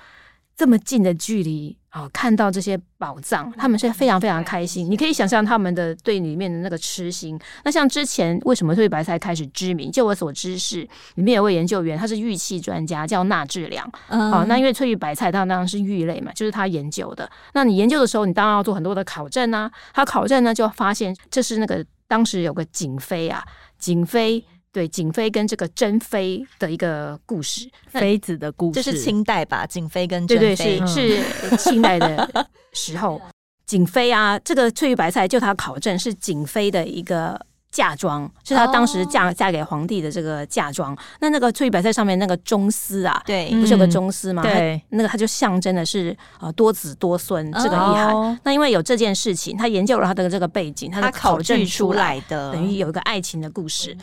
[0.57, 4.91] 这么近的距离啊、哦，看到这些宝藏，他们是非常非常开心。
[4.91, 7.39] 你可以想象他们的对里面的那个痴心。
[7.65, 9.93] 那像之前为什么翠玉白菜开始知名？
[9.93, 10.81] 就我所知是
[11.17, 13.91] 里面有位研究员，他是玉器专家，叫纳志良。
[14.09, 17.31] 嗯，好、哦，那因为翠玉白菜当然是玉类嘛，就是他研究的。
[17.53, 19.71] 那你研究的时候，你当然要做很多的考证啊。
[19.93, 21.85] 他考证呢，就发现这是那个。
[22.09, 23.45] 当时有个景妃啊，
[23.79, 29.67] 景妃对景妃跟这个珍妃的一个故事，妃子的故事，这是清代吧？
[29.67, 33.21] 景妃跟珍妃是是清代的时候，
[33.67, 37.47] 景妃啊，这个翠玉白菜就他考证是景妃的一个。
[37.77, 40.93] 嫁妆是她当时嫁嫁给皇帝的这个嫁妆。
[40.93, 40.99] Oh.
[41.21, 44.43] 那那个翠玉白菜上面那个中丝啊，对，不是有个中丝吗？
[44.43, 48.13] 对，那个它就象征的是呃多子多孙这个意涵。
[48.13, 48.35] Oh.
[48.45, 53.95] 那因为有这件事情，他研究了他的这个背景，他考证出来的，等于有一个爱情的故事。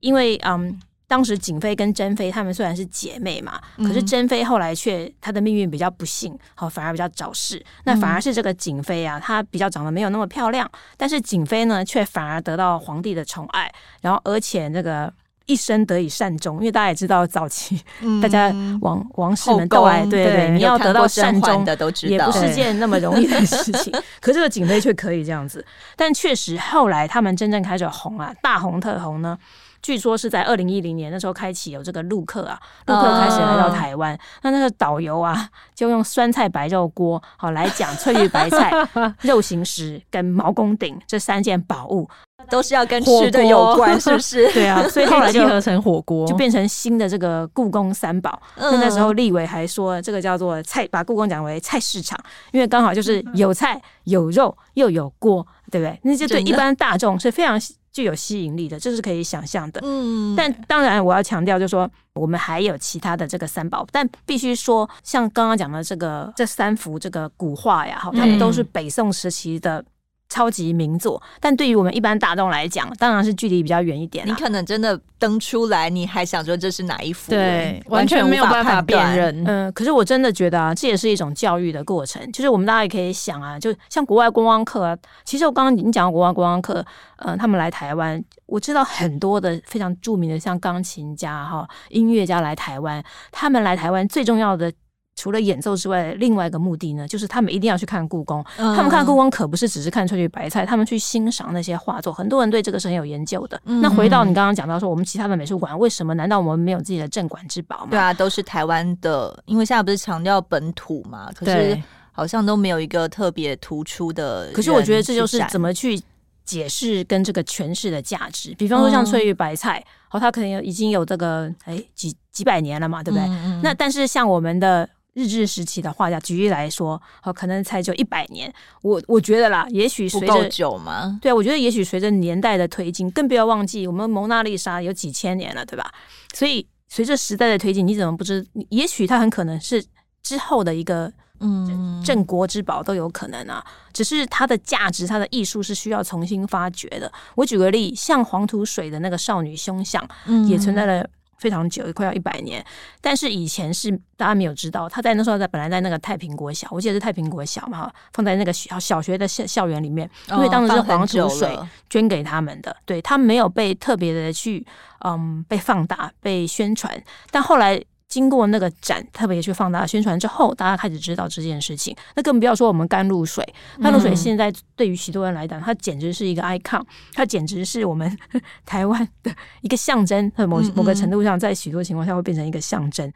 [0.00, 0.78] 因为嗯。
[1.10, 7.60] 当时景妃跟珍妃她们虽然是姐妹嘛，可是珍妃后来却她的命运比较不幸，好反而比较早逝。
[7.82, 13.68] 那反而是这个景妃啊，她比较长得没有那么漂亮，但是景妃呢却反而得到皇帝的宠爱，
[14.02, 15.12] 然后而且那个
[15.46, 16.58] 一生得以善终。
[16.58, 17.82] 因为大家也知道早期
[18.22, 23.92] 大家王王室们都爱，对对对，你要得到善终的都知道，也不是件那么容易的 事情。
[24.20, 29.36] 可是这个景妃却可以这样子，但确实后来他们真正开始红啊，大红特红呢。
[29.82, 38.70] 据说是在二零一零年那时候开启有这个陆客啊，陆客开始来到台湾，那、uh, 那个导游啊就用酸菜白肉锅好来讲翠玉白菜、
[39.22, 42.08] 肉形石跟毛公鼎这三件宝物，
[42.50, 44.50] 都是要跟吃的有关，是不是？
[44.52, 48.40] 对啊，所以后来就合成火锅，就变成新的这个故宫三宝。
[48.56, 52.18] 那、uh, 那时候立委还说这个叫做菜，把故宫讲为菜市场，
[52.52, 55.98] 因为刚好就是有菜有肉又有锅，对不对？
[56.02, 57.58] 那就对一般大众是非常。
[57.92, 59.80] 具有吸引力的，这是可以想象的。
[59.82, 69.84] 嗯，但当然我要强调，就是说我们还有其他的这个三宝，但必须说，像刚刚讲的这个这三幅这个古画呀，哈，他们都是北宋时期的。
[70.30, 74.26] 超级名作，但对于我们一般大众来讲，当然是距离比较远一点。
[74.26, 77.32] 你可能真的登出来，你还想说这是哪一幅？
[77.32, 79.44] 对，完全没有办法辨认。
[79.44, 82.22] 嗯，可是我真的觉得啊，这也是一种教育的过程。
[82.30, 86.74] 就是我们大家也可以想啊，就像国外观光客啊，其实我刚刚已经讲到国外观光客，
[87.16, 94.72] 嗯、呃，他们来台湾，我知道很多的非常著名的，像钢琴家哈、音乐家来台湾，他们来台湾最重要的。
[95.20, 98.42] 除了演奏之外，另外一个目的呢，就是他们一定要去看故宫。
[98.56, 102.10] 嗯、他们看故宫可不是只是看翠玉白菜，他们去欣赏那些画作。
[102.10, 103.60] 很多人对这个是很有研究的。
[103.66, 106.14] 嗯、那回到你刚刚讲到说，我们其他的美术馆为什么？
[106.14, 107.88] 难道我们没有自己的镇馆之宝吗？
[107.90, 111.30] 对啊，都是台湾的，因为现在不是强调本土嘛。
[111.34, 111.78] 可是
[112.12, 114.50] 好像都没有一个特别突出的。
[114.54, 116.00] 可是我觉得这就是怎么去
[116.46, 118.54] 解释跟这个诠释的价值。
[118.54, 123.28] 比方说像翠玉白菜，哦，它可能已经有这个哎几几百年了嘛，对不对？
[123.28, 124.88] 嗯嗯，那但是像我们的。
[125.20, 128.52] 日治时期的画家，举例来说，哦，可能才就一百年。
[128.80, 131.18] 我我觉得啦，也许随够久吗？
[131.20, 135.92] 对啊，我觉得也许随着年代的推进，更不要忘记我们蒙娜丽莎有几千年了，对吧？
[136.32, 138.46] 所以随着时代的推进，你怎么不知？
[138.70, 139.84] 也许它很可能是
[140.22, 143.64] 之后的一个嗯镇国之宝都有可能啊。
[143.92, 147.12] 只是它的价值，它的艺术是需要重新发掘的。
[147.34, 151.06] 我举个例，像黄土水的那个少女胸像，嗯，也存在了。
[151.40, 152.64] 非常久，也快要一百年。
[153.00, 164.64] 但是以前是大家没有知道，他在那时候在本来在那个太平国小，我记得是太平国小嘛，哈，放在那个小小学的校校园里面，因为当时是黄土水捐给他们的，对，他没有被特别的去
[165.04, 167.82] 嗯被放大被宣传，但后来。
[168.10, 171.96] 经过那个展，特别去放大宣传之后，大家开始知道这件事情。
[172.16, 173.42] 那更不要说我们甘露水，
[173.80, 178.18] 甘露水现在对于许多人来讲，它简直是一个 icon，它简直是我们
[178.66, 180.30] 台湾的一个象征。
[180.36, 183.10] 某某个程度上，在许多情况下会变成一个象征。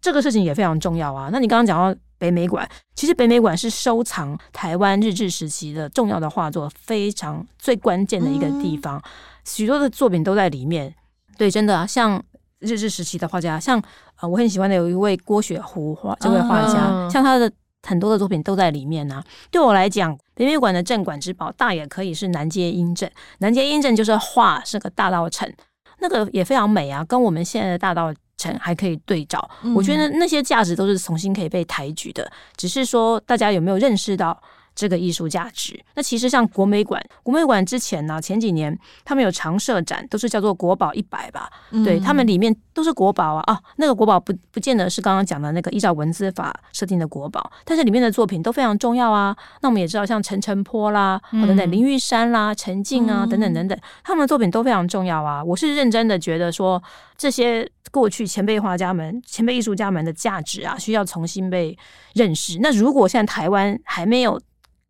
[0.00, 1.28] 这个事情也非常重要啊。
[1.32, 9.02] 那你刚刚讲到北美馆，其实北美馆是收藏台湾日治时期的重要的画作，非常最关键的一个地方。
[9.44, 10.94] 许多的作品都在里面。
[11.36, 12.22] 对，真的啊，像。
[12.60, 13.82] 日治时期的画家，像
[14.20, 17.50] 呃，我很喜欢的有一位郭雪湖画，这位画家，嗯、像他的
[17.82, 19.24] 很多的作品都在里面呢、啊。
[19.50, 23.10] 对我来讲，北美馆的镇馆之宝，大也可以是南街阴镇。
[23.38, 25.52] 南街阴镇就是画是个大道城，
[26.00, 28.12] 那个也非常美啊，跟我们现在的大道。
[28.40, 29.50] 城还可以对照。
[29.64, 34.40] 嗯、我觉得那些价值都是重新可以被抬举的，只是说大家有没有认识到？
[34.78, 49.36] 这个艺术价值，那其实像国美馆，国美馆之前呢，前几年他们有常设展，都是叫做国宝一百吧，嗯、对他们里面都是国宝啊啊，那个国宝不不见得是刚刚讲的那个依照文字法设定的国宝，但是里面的作品都非常重要啊。
[49.62, 55.42] 那我们也知道，像陈澄波啦，嗯、等等林玉山啦、陈静啊，等等等等，他们的作品都非常重要啊。
[55.42, 56.80] 我是认真的觉得说，
[57.16, 61.76] 这些过去前辈画家们、前辈艺术家们的价值啊，需要重新被
[62.14, 62.58] 认识。
[62.60, 64.40] 那如果现在台湾还没有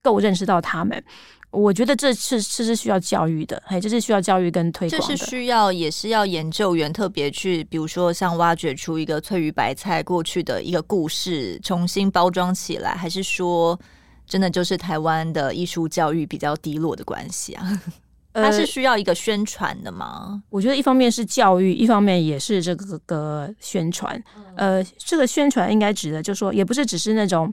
[0.03, 1.03] 够认识到他们，
[1.51, 5.07] 我觉得这是这是需要教育的，哎，这是需要教育跟推广的。
[5.07, 13.79] 这是需要，也是要研究员特别去，比如说像挖掘出一个翠玉白菜过去的一个故事，重新包装起来，还是说
[14.27, 17.83] 真的就是台湾的艺术教育比较低落的关系啊？
[18.35, 20.41] 它是需要一个宣传的吗？
[20.49, 24.23] 我觉得一方面是教育，一方面也是这个个宣传。
[24.55, 27.53] 呃，这个宣传应该指的，就是说也不是只是那种。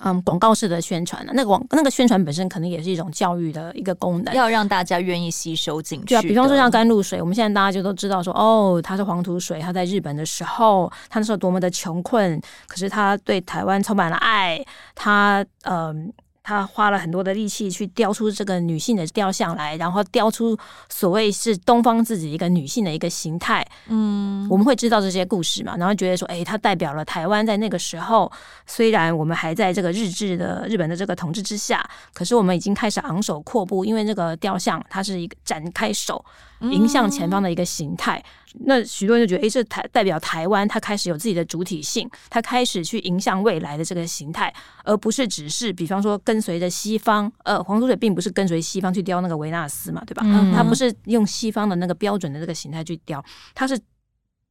[0.00, 6.06] 嗯，广告式的宣传呢，那个广那个宣传本身可能也是一种教育的一个功能，要让大家愿意吸收进去。
[6.06, 16.12] 对啊，比方说像甘露水，我们现在大家就都知道说，哦，它是黄土水，他在日本的时候，他那时候多么的穷困，可是他对台湾充满了爱，他嗯。
[16.46, 20.56] 他花了很多的力气去雕出这个女性的雕像来，然后雕出
[20.88, 23.66] 所谓是东方自己一个女性的一个形态。
[23.88, 28.30] 嗯，我们会知道这些故事嘛，然后觉得说，哎，它代表了台湾在那个时候，
[28.64, 36.24] 虽然我们还在这个日治的日本的这个统治之下，可是我们已经开始昂首阔步，因为那个雕像它是一个展开手。
[36.60, 38.24] 迎向前方的一个形态，嗯、
[38.64, 44.52] 那许多人就觉得，诶，这台代表台湾，它开始有自己的主体性，它开始去影响未来的这个形态，
[44.84, 47.30] 而不是只是，比方说跟随着西方。
[47.44, 50.22] 呃，黄土水并不是跟随西方去雕那个维纳斯嘛，对吧？
[50.24, 53.22] 嗯、它不是用西方的那个标准的这个形态去雕，
[53.54, 53.78] 它是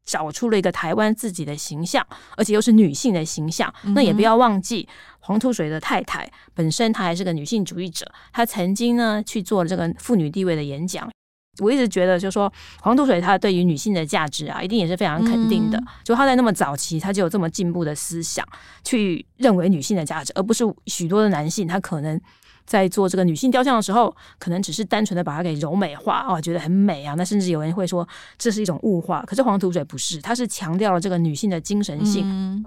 [0.06, 2.06] 找出了一个台湾自己的形象，
[2.38, 3.74] 而且又是女性的形象。
[3.96, 4.88] 那也不要忘记，
[5.20, 11.10] 黄土水的太太本身她还是个女性主义者，她曾经呢去做了这个妇女地位的演讲。
[11.60, 15.78] 我一直觉得，就是说黄土水他对于女性的价值啊，一定也是非常肯定的。
[15.78, 18.46] 嗯、就他在那么早期，他就有这么进步的思想，
[18.84, 22.20] 去认为女性的价值，而不是许多的男性，他可能
[22.66, 27.14] 在做这个女性雕像的时候，可能只是单纯的把它给柔美化哦，觉得很美啊。
[27.16, 32.24] 那甚至有人会说这是一种物化，可是黄土水不是，他是强调了这个女性的精神性。
[32.26, 32.66] 嗯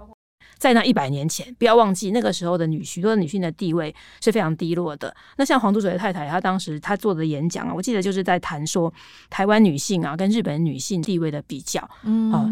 [0.59, 5.15] 在那一百年前，不要忘记那个时候的女许多的女性的地位是非常低落的。
[5.37, 8.93] 那像黄土水的太太，她当时她做的演讲啊，我记得就是在谈说
[9.29, 11.89] 台湾女性啊跟日本女性地位的比较。
[12.03, 12.49] 嗯，啊，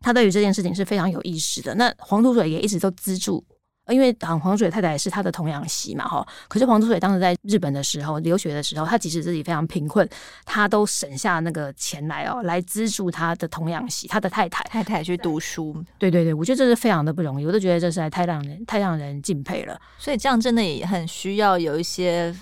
[0.00, 1.74] 她对于这件事情是非常有意识的。
[1.74, 3.44] 那黄土水也一直都资助。
[3.88, 6.26] 因为黄土水太太是他的童养媳嘛，哈。
[6.48, 10.08] 可是黄土水当时在日本的时候留学的时候，他即使自己非常贫困，
[10.44, 15.76] 他都省下那个钱来哦，来资助他的童养媳，他的太太太太去读书。
[15.98, 19.80] 对对对，我觉得这是非常的不容易，我都觉得这实在太让人太让人敬佩了。
[19.98, 22.34] 所以这样真的也很需要有一些，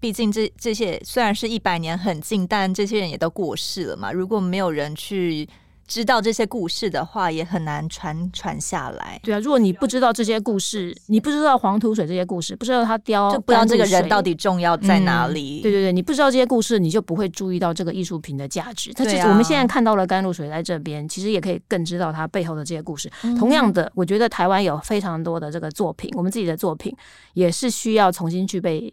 [0.00, 4.10] 毕竟这这些虽然是一百年很近，但这些人也都过世了嘛。
[4.10, 5.48] 如果没有人去。
[5.86, 9.20] 知道这些故事的话，也很难传传下来。
[9.22, 15.60] 对啊，如果你不知道这些故事，你不知道黄土水这些故事，不知道他雕，就不知道这个人到底重要在哪里。
[15.60, 18.92] 嗯、对对对，你不知道这些故事，你就不会注意到这个艺术品的价值。
[18.94, 23.10] 它其实我们现在看到了甘露水在这边，其实也可以更知道它背后的这些故事。
[23.22, 26.94] 嗯、同样的，我觉得台湾有非常多的这个作品，我们自己的作品
[27.34, 28.92] 也是需要重新去被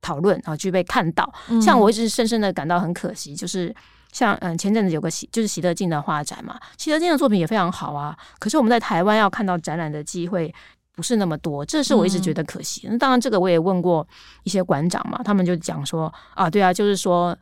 [0.00, 1.30] 讨论啊，去被看到。
[1.48, 3.74] 嗯、像我一直深深的感到很可惜，就是。
[4.14, 8.16] 像嗯，前阵子有个喜就是喜德进的画展嘛，喜德进的作品也非常好啊。
[8.38, 10.54] 可是我们在台湾要看到展览的机会
[10.94, 12.86] 不是那么多，这是我一直觉得可惜。
[12.88, 14.06] 那、嗯、当然，这个我也问过
[14.44, 17.36] 一些馆长嘛，他们就讲说啊，对啊，就是说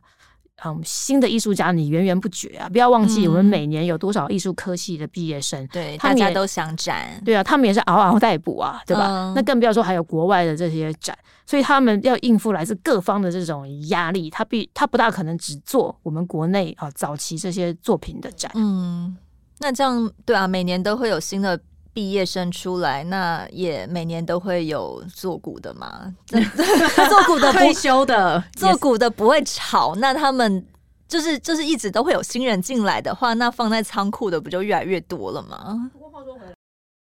[0.63, 2.69] 嗯新的艺术家你源源不绝啊！
[2.69, 9.07] 不要忘记我们每年有多少艺术科系的毕业生，对，他们大家都想展，对啊，他们也是嗷嗷待哺啊，对吧？
[9.07, 18.51] 嗯、那更不要说还有国外的这些展，所以他们要应付来自各方的这种压力，他必他不大可能只做我们国内啊早期这些作品的展。
[18.55, 19.17] 嗯，
[19.59, 21.59] 那这样对啊，每年都会有新的。
[21.93, 26.13] 毕业生出来，那也每年都会有做股的嘛？
[26.27, 29.93] 做股的退休的，做股的不 会炒。
[29.95, 30.65] 那他们
[31.07, 35.91] 就是就是一直都会有新人进来的话，那放在仓库的不就越来越多了吗？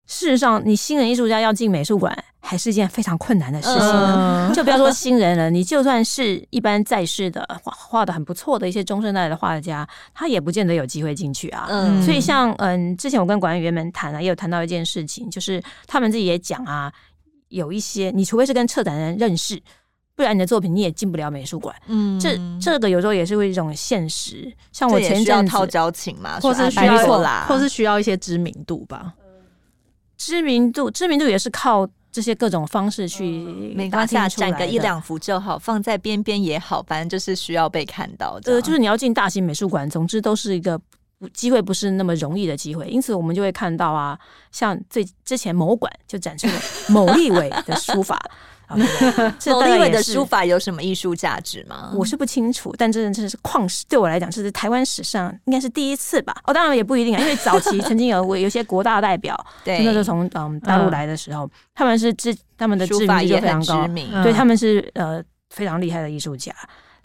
[0.07, 3.89] 事实上，你新人艺术家要进美术馆，还是一件非常困难的事情。
[3.89, 11.67] 嗯、 就不要说新人了，你就算是一般在世的画画的很不错的一些中生代的画家，他也不见得有机会进去啊。
[11.69, 16.89] 嗯、所以像嗯，之前我跟管理员们谈啊，也有谈到一件事情，就是他们自己也讲啊，
[17.49, 19.61] 有一些你除非是跟策展人认识，
[20.15, 21.75] 不然你的作品你也进不了美术馆。
[21.87, 24.49] 嗯，这这个有时候也是会一种现实。
[24.71, 29.13] 像我前阵子套交情嘛，或是需要啦，或是需要一些知名度吧。
[30.17, 33.23] 知名度，知名度也是靠这些各种方式去，
[33.75, 38.53] 没关系，展个一两幅就好，放在边边也好，反正就是需要被看到的。
[38.53, 40.79] 呃，就是你要进大型美术馆，总之都是一个
[41.33, 42.87] 机会，不是那么容易的机会。
[42.87, 44.17] 因此，我们就会看到啊，
[44.51, 46.53] 像最之前某馆就展出了
[46.89, 48.19] 某立伟的书法。
[49.47, 51.91] 某立伟的书法有什么艺术价值吗？
[51.95, 56.35] 我是不清楚，但真的真的是旷世，对我来讲，这是台湾史上应该是第一次吧。
[56.45, 66.53] 哦，当然也不一定啊，因为早期 曾经有我有些国大代表，对，那时候从嗯大陆来的时候，嗯、他们是知他们的知名度就非常高，嗯、对他们是呃非常厉害的艺术家。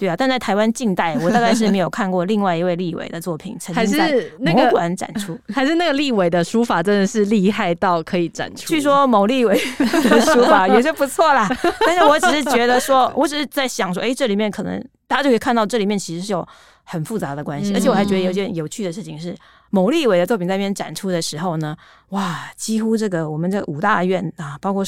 [0.03, 8.67] 对啊，但在台湾近代，我大概是没有看过另外一位立委的作品曾经在某馆展出， 还是那个立委的书法真的是厉害到可以展出。
[8.67, 11.49] 据说某立委 的书法也是不错啦，
[11.87, 16.45] 但是我只是觉得说，我只是在想说，哎，这里面可能大家就可以看到，这里面其实是有
[16.83, 19.33] 很复杂的关系，而且我还觉得有件有趣的事情是，
[19.71, 21.77] 某立委的作品在那边展出的时候呢，
[22.09, 24.85] 哇，几乎这个我们这五大院啊，包括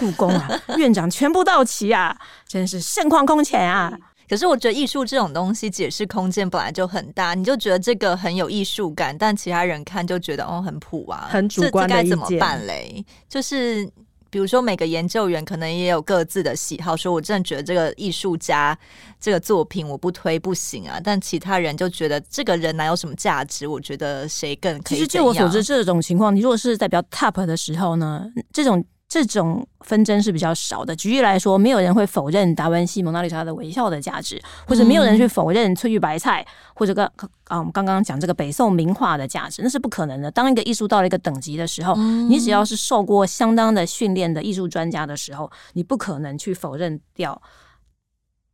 [0.00, 0.48] 故宫啊，
[0.78, 2.16] 院长全部到齐啊，
[2.48, 3.92] 真是盛况空前啊。
[4.28, 12.10] 可是我觉得艺术这种东西解释空间本来就很大，你就觉得这个很有艺术感，但其他人看就觉得哦很普啊，很主观的意见。
[12.10, 13.04] 这该怎么办嘞？
[13.28, 13.88] 就是
[14.28, 18.76] 比如说每个研究员可能也有各自的喜好，说我真的觉得这个艺术家
[19.20, 23.66] 这个作品我不推不行啊，但其他人就觉得这个人哪有什么价值？
[23.66, 24.98] 我觉得谁更可以？
[24.98, 28.84] 其实据我所知，这种情况你如果是在比较 top 的时候呢，这种。
[29.08, 30.94] 这种纷争是比较少的。
[30.96, 36.44] 举例来说，没有人会否认达文西《蒙娜丽莎》的微笑的价值，或者没有人去否认翠玉白菜，
[36.74, 37.06] 或者刚
[37.44, 40.30] 啊，我们刚刚讲这个北宋名画的价值，那是不可能的。
[40.30, 41.94] 当一个艺术到了一个等级的时候，
[42.28, 47.40] 你只要是受过相当的训练的艺术专家的时候，你不可能去否认掉。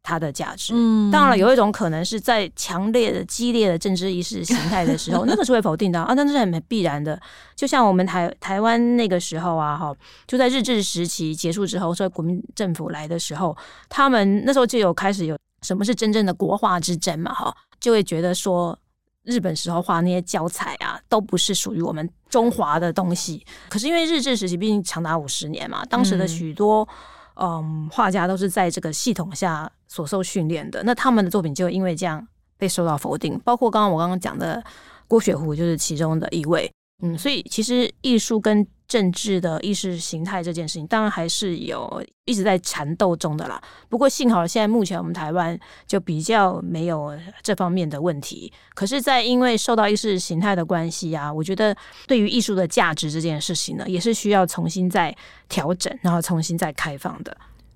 [0.03, 7.21] 它的价值，嗯，当然了，有一种可能是在强烈的、激烈的政治意识形态的时候， 那个是会否定的啊，但是很必然的。
[7.55, 9.95] 就像我们台台湾那个时候啊，哈，
[10.27, 13.57] 就在日治时期结束之后，所以国民政府来的时候，
[13.89, 18.77] 他们那时候就有开始有什么是真正的国画之争嘛，哈，就会觉得说
[19.23, 23.47] 日本时候画那些教材啊，都不是属于我们中华的东西。
[23.69, 26.89] 可是因为日治时期毕竟长达五十年嘛，当时的许多。
[27.37, 32.27] 嗯，画家都是在这个系统下所受训练的，那他们的作品就因为这样
[32.57, 33.41] 被受到否定。
[33.45, 34.63] 包括刚刚我刚刚讲的
[35.09, 36.71] 郭雪湖就是其中的一位。
[37.03, 43.59] 嗯，所以其实艺术跟政治的意识形态这件事情，当然还是有一直在缠斗中的啦。
[43.89, 48.53] 不过幸好现在目前我们台湾就比较没有这方面的问题。
[48.75, 51.75] 可是，在因为受到意识形态的关系啊，我觉得
[52.07, 55.17] 对于艺术的价值这件事情呢，也是需要重新再
[55.49, 57.35] 调整，然后重新再开放的。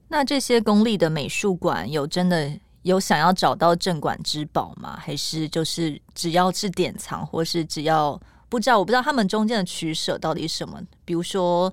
[0.09, 2.53] 那这些公立的美术馆有真的
[2.83, 4.99] 有想要找到镇馆之宝吗？
[5.01, 8.21] 还是就是只要是典藏，或是只要？
[8.57, 10.81] 不知道，我不知道他们中间的取舍到底是什么。
[11.05, 11.71] 比如说，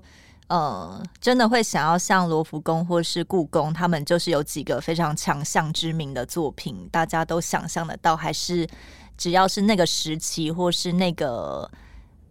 [0.48, 8.14] 呃，真的会想要像罗浮宫或是故宫，他们就是有几个非常强项知名的作品，大家都想象得到。
[8.14, 8.68] 还是
[9.16, 11.70] 只要是那个时期或是那个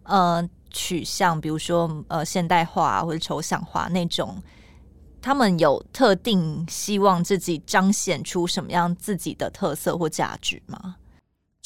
[0.04, 4.40] 呃取向，比如说呃现代化或者抽象化那种，
[5.20, 10.94] 他们有特定希望自己彰显出什么样自己的特色或价值吗？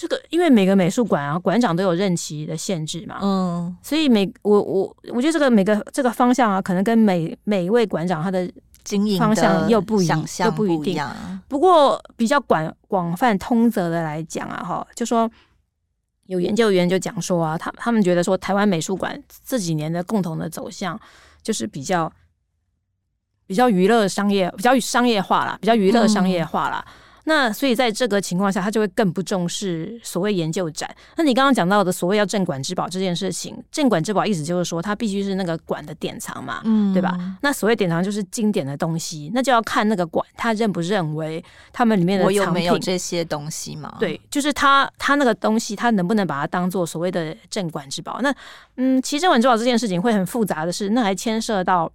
[0.00, 8.48] 这个，因为每个美术馆啊，馆长都有任期的限制嘛，嗯，所以每我我我觉得这个每个这个方向啊，可能跟每每一位馆长他的
[8.84, 11.04] 经营方向又不一样，又不一定。
[11.48, 15.28] 不过比较广广泛通则的来讲啊，哈，就说
[16.26, 20.96] 有研究员就讲说啊，他他们觉得说台湾美术馆这几年的共同的走向
[21.42, 22.08] 就是比较
[23.48, 26.84] 比较娱乐商业，比较商业化啦，比较娱乐商业化啦。
[26.86, 26.92] 嗯
[27.28, 30.88] 那所以在这个情况下，他就会更不重视所谓研究展。
[31.14, 37.14] 那你刚刚讲到的所谓要镇馆之宝这件事情，镇馆之宝意思就是说，它必须是那个馆的典藏嘛，嗯，对吧？
[37.42, 43.94] 那所谓典藏就是经典的东西，那就要看那个馆他认不认为他们里面的藏品有没有这些东西嘛？
[44.00, 48.20] 对，就是他他那个东西，他能不能把它当做所谓的镇馆之宝？
[48.22, 48.34] 那
[48.76, 51.92] 嗯，其实镇馆之宝这件事情会很复杂的是，那还牵涉到。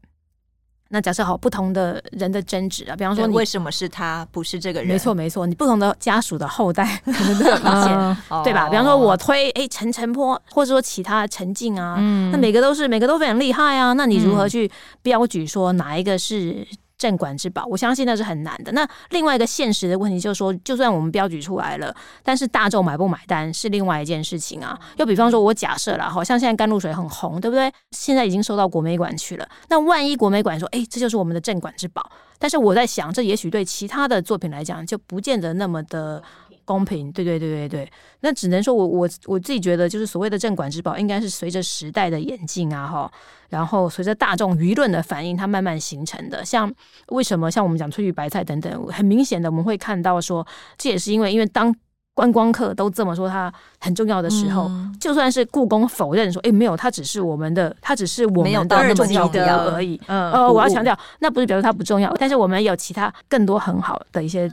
[0.93, 4.87] 那假设好，不同的人的争执啊，比方说你为什么是他，不是这个人？
[4.87, 8.69] 没错没错，你不同的家属的后代 可能都有意见，对吧？
[8.69, 14.69] 比方说我推哎陈陈坡，或者说其他陈静啊，嗯、那每个都是每个都非常厉害啊，那你如何去
[15.01, 16.67] 标举说哪一个是？
[17.03, 18.71] 镇馆之宝，我相信那是很难的。
[18.71, 21.93] 那另外一个现实的问题就是说，就算我们标举出来了，
[22.23, 24.79] 但是大众买不买单是另外一件事情啊。
[24.95, 27.69] 又比方说，我假设了，好像现在甘露水很红，对不对？
[27.91, 29.45] 现在已经收到国美馆去了。
[29.67, 36.23] 那万一国美馆说，哎，这就是我们的镇馆之宝，但是我在想，这也许对其他的作品来讲，就不见得那么的。
[36.65, 37.91] 公平，对对对对对，
[38.21, 43.11] 那只能说我我我自己觉得，就是所谓的镇馆之宝，应该是随着时代的演进啊，哈，
[43.49, 46.43] 然后随着大众舆论的反应，它慢慢形成的。
[46.43, 46.73] 像
[47.09, 50.45] 为什么像我们讲翠玉白菜等等，很明显的我们会看到说，
[50.77, 51.75] 这也是因为因为当。
[52.15, 59.99] 观光客都这么说，它很重要的时候，嗯、就算是故宫否认说，哎，没有，它只是我们的，它只是我们的二重要的而已。
[60.07, 64.47] 嗯，呃，我要强调，那不是表示它不重要，但是我们有其他更多很好的一些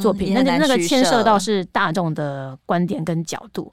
[0.00, 3.72] 作品，那、嗯、那个牵涉到是大众的观点跟角度。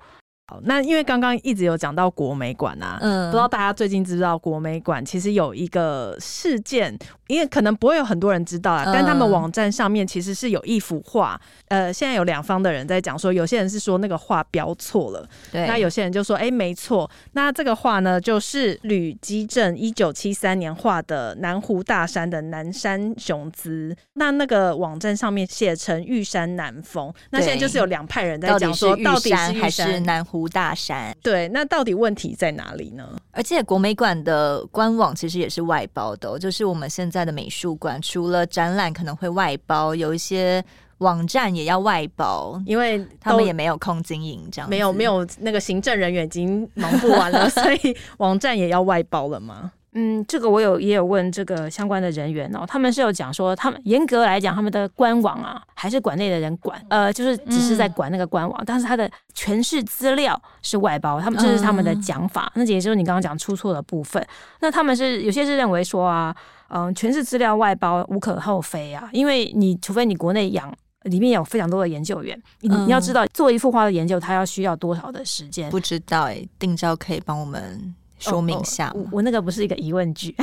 [0.50, 6.98] 好，那因为刚刚一直有讲到国美馆啊，嗯，不知道大家最近知不知道国美馆其实有一个事件，
[7.28, 30.39] 因为可能不会有很多人知道啊，嗯、但他们网站上面其实是有一幅画，呃，现在有两方的人在讲说，有些人是说那个画标错了，对，那有些人就说，哎、欸，没错，那这个画呢，就是吕基正一九七三年画的南湖大山的南山雄姿，那那个网站上面写成玉山南峰，那现在就是有两派人在讲说，到底是玉山还是南湖。
[30.40, 33.18] 湖大山，对，那到底问题在哪里呢？
[33.32, 40.64] 而且国美馆的官网其实也是外包的哦，就是我们现在的美术馆，除了展览可能会外包，有一些
[41.00, 49.72] 网站也要外包，因为他们也没有空经营，这样没有没有那个行政人员已经忙不完了， 所以网站也要外包了吗？
[49.94, 62.52] 嗯，这个我有也有问这个相关的人员哦，他们是有讲说，他们严格来讲，他们的官网啊，还是馆内的人管，呃，就是只是在管那个官网，嗯、但是他的诠释资料是外包，他们这是他们的讲法。
[62.54, 64.24] 嗯、那也就是你刚刚讲出错的部分，
[64.60, 66.36] 那他们是有些是认为说啊，
[66.68, 70.72] 嗯、呃，诠释资料外包无可厚非啊，因为你除非你国内养
[71.06, 75.68] 里面有非常多的研究员，你你要知道做一幅画的研究，它要需要多少的时间？
[75.72, 77.96] 不知道哎、欸，定招可以帮我们。
[78.20, 80.36] 说明一下，我我那个不是一个疑问句，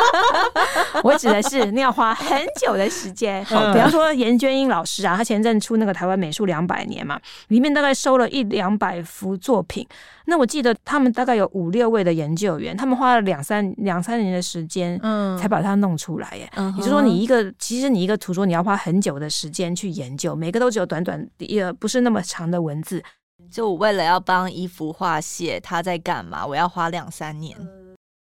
[1.02, 3.44] 我指的是你要花很久的时间。
[3.44, 9.86] 好，比方说严娟英老师啊，他前阵出那个台湾美术两百年嘛，里面大概收了一两百幅作品。
[10.26, 16.36] 那我记得他们大概有五六位的研究员，他们花了两三两三年的时间，嗯，才把它弄出来。
[16.36, 23.02] 耶，也就是说，你一个其实你一个图说你要花很久的时间去研究，每个都只有短短也不是那么长的文字。
[23.50, 27.56] 就我为了要帮一幅画写他在干嘛，我要花两三年。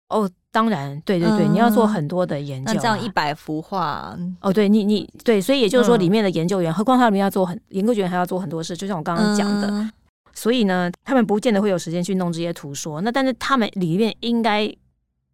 [0.08, 2.74] 哦，当然，对对对，嗯、你要做很多的研究、啊。
[2.74, 9.68] 那这样一百幅画，哦，对你你对，所以也就是说，里面的研究员，嗯、何况他们要做很研究员还要做很多事，就像我刚刚讲的。
[9.68, 9.92] 嗯、
[10.32, 13.02] 所以呢，他们不见得会有时间去弄这些图说。
[13.02, 14.66] 那但是他们里面应该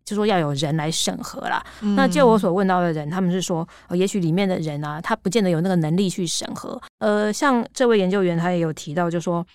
[0.05, 1.65] 就说要有人来审核啦。
[1.83, 6.83] 嗯、那就我所问到的人，他们是说，哦，也许里面的人啊，他不见得有那个能力去审核。
[6.99, 9.47] 呃，像这位研究员，他也有提到，就说。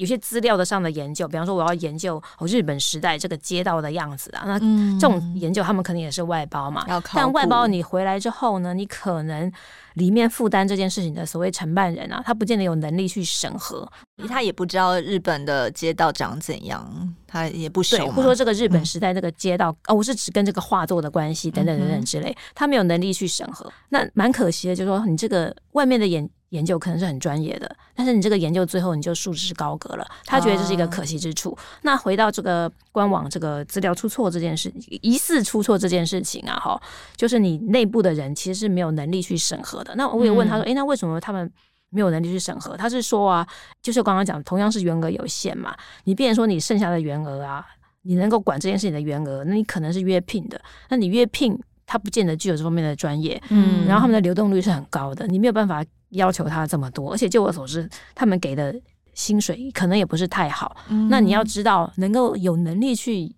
[0.00, 4.58] 有些资料的上的研究，比方说我要研究哦日本时代这个街道的样子啊，那
[4.98, 6.86] 这种研究他们肯定也是外包嘛。
[7.12, 9.52] 但外包你回来之后呢，你可能
[9.94, 13.86] 里面负担这件事情的所谓承办人啊，他不见得有能力去审核，
[14.26, 18.10] 他也不知道日本的街道长怎样，他也不熟。
[18.12, 26.26] 或者说这个日本时代这个街道、嗯、哦，我是指跟这个画作的关系等等等等之类，他没有能力去审核，那蛮可惜的，就是说你这个外面的研。
[26.50, 31.50] 研究可能是很专业的，但是你这个研究最后你就束之高阁了，他觉得这是一个可惜之处。
[31.52, 36.80] 啊、那回到这个官网，这个资料出错这件事，疑似出错这件事情啊，哈，
[37.16, 39.94] 就是你内部的人其实是没有能力去审核的。
[39.94, 41.48] 那我也问他说，诶、嗯欸，那为什么他们
[41.88, 42.76] 没有能力去审核？
[42.76, 43.46] 他是说啊，
[43.80, 45.72] 就是刚刚讲，同样是员额有限嘛，
[46.02, 47.64] 你变成说你剩下的员额啊，
[48.02, 55.84] 你能够管这件事情的员额，那你可能是约聘的，那你约聘他不见得具有这方面的专业，嗯，然后他们的流动率是很高的，你没有办法。
[56.10, 58.74] 要求他这么多，而且就我所知，他们给的
[59.14, 60.76] 薪水可能也不是太好。
[60.88, 63.34] 嗯、那你要知道，能够有能力去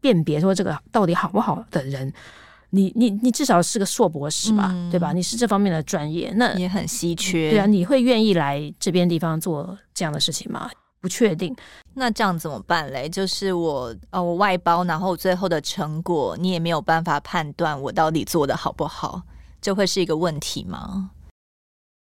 [0.00, 2.12] 辨别说这个到底好不好的人，
[2.70, 5.12] 你你你至少是个硕博士吧，嗯、对吧？
[5.12, 7.50] 你是这方面的专业，那也很稀缺。
[7.50, 10.70] 对啊，你会愿意来这边地方做这样的事情吗？
[11.00, 11.54] 不确定。
[11.92, 13.06] 那这样怎么办嘞？
[13.06, 19.20] 就是我呃，我外包，然后最后的成果你也没有办法判断我到底做的好不好，
[19.60, 21.10] 这会是一个问题吗？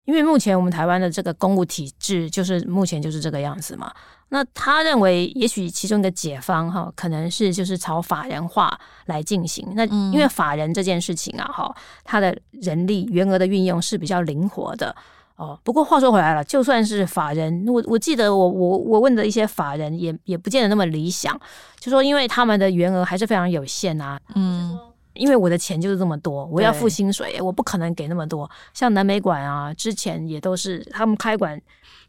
[0.04, 3.92] 因为目前我们台湾的这个公务体制，就是目前就是这个样子嘛。
[4.30, 8.76] 那他认为，也许其中一个解方哈，可能是就是朝法人化
[9.06, 9.66] 来进行。
[9.74, 14.96] 那因为法人这件事情啊，哈，他的人力员额的运用是比较灵活的
[15.36, 15.58] 哦。
[15.62, 21.38] 不过话说回来了，就算是法人，我我记得我我我问的一些法人也也不见得那么理想，
[21.78, 24.18] 就说因为他们的员额还是非常有限啊。
[24.34, 24.78] 嗯。
[25.14, 28.50] 因为我的钱就是这么多，我要付薪水，我不可能给那么多。
[28.72, 31.60] 像南美馆啊，之前也都是他们开馆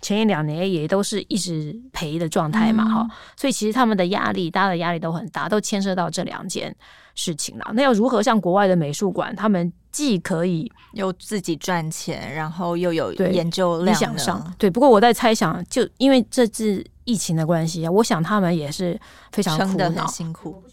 [0.01, 3.09] 前一两年也都是一直赔的状态嘛，哈、嗯。
[3.35, 6.75] 所以其实他们的压力，大家的压力都很大，都牵涉到这两件
[7.15, 7.71] 事情了。
[7.73, 13.95] 那要如何像国外的美术馆，他们既可以又自己赚钱，然后又有研究量？
[13.95, 14.69] 理想上，对。
[14.69, 18.99] 不过我在猜想，就因为这次疫情的关系啊，我想他们也是
[19.31, 20.63] 非常苦恼，很辛苦。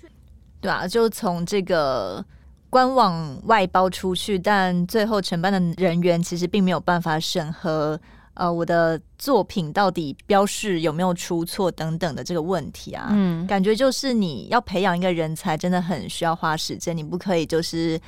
[0.61, 2.25] 对啊，就从这个
[2.69, 7.99] 官网外包出去，但最后承办的人员其实并没有办法审核，
[8.35, 13.09] 呃，我的作品到底标示有没有出错等等的这个问题啊。
[13.11, 18.01] 嗯，感觉就是你要培养一个人才，真的很需要花时间，你不可以就是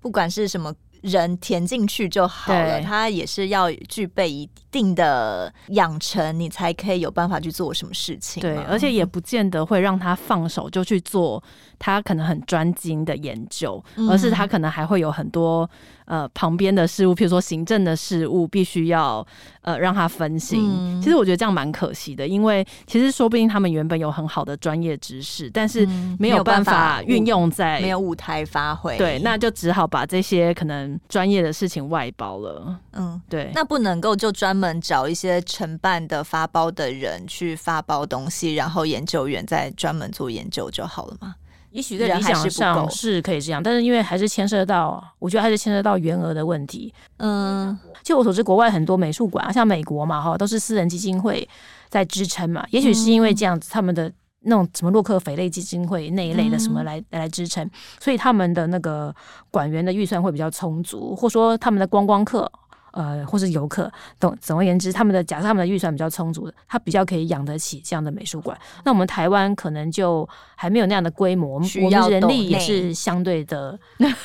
[0.00, 0.74] 不管是什么。
[1.02, 8.40] 人填进去就好了，他也是要具备一定的养成，你才可以有办法去做什么事情。
[8.40, 11.42] 对，而且也不见得会让他放手就去做
[11.78, 15.68] 他可能很专精的研究，而是他可能还会有很多。
[16.06, 19.24] 呃，旁边的事物，譬如说行政的事务，必须要
[19.62, 20.68] 呃让他分心。
[20.68, 25.86] 嗯、其实我觉得这样蛮可惜的，因为其实说不定他们原本有很好的专业知识，但是
[26.18, 28.98] 没有办法运用在、嗯、没有舞台发挥。
[28.98, 32.78] 对，那就只好把这些可能专业的事情外包了。
[32.92, 33.50] 嗯，对。
[33.54, 41.34] 那不能够就专门找一些承办的发包的人去发包东西，然后研究员再专门做研究就好了吗？
[41.72, 46.92] 也许在理想上是可以这样，但是因为还是牵涉到，我觉得还是牵涉到员额的问题。
[47.18, 51.48] 嗯，就我所知，国外很多美术馆，像美国嘛，哈，都是私人基金会
[51.88, 52.66] 在支撑嘛。
[52.70, 57.68] 也许是因为这样子，他们的那种什么洛克菲勒基金会那一类的什么来来支撑，
[57.98, 59.14] 所以他们的那个
[59.50, 62.50] 馆员的预算会比较充足，或说他们的观光客。
[62.92, 63.88] 呃，或是游客，
[64.18, 68.58] 总总而言之，他们的假设他们的预算比较充足的，他比较可以养得起这样的美术馆。
[68.84, 73.78] 那我们台湾可能就还没有那样的规模，我们人力也是相对的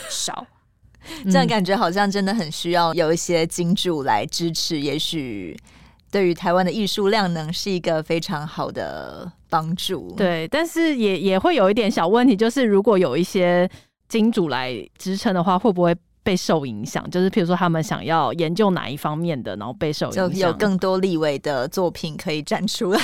[0.09, 0.47] 少。
[1.29, 5.55] 这样感觉好像真的很需要有一些金主来支持，也许
[6.09, 10.13] 对于台湾的艺术量能是一个非常好的帮助。
[10.17, 13.69] 对，但是也也会有一点小问题，就是如果有一些
[14.09, 15.95] 金主来支撑的话，会不会？
[16.25, 22.99] 被受影响，就是譬如说他们想要研究哪一方面的，然后被受影响，就有更多立委的作品可以站出来，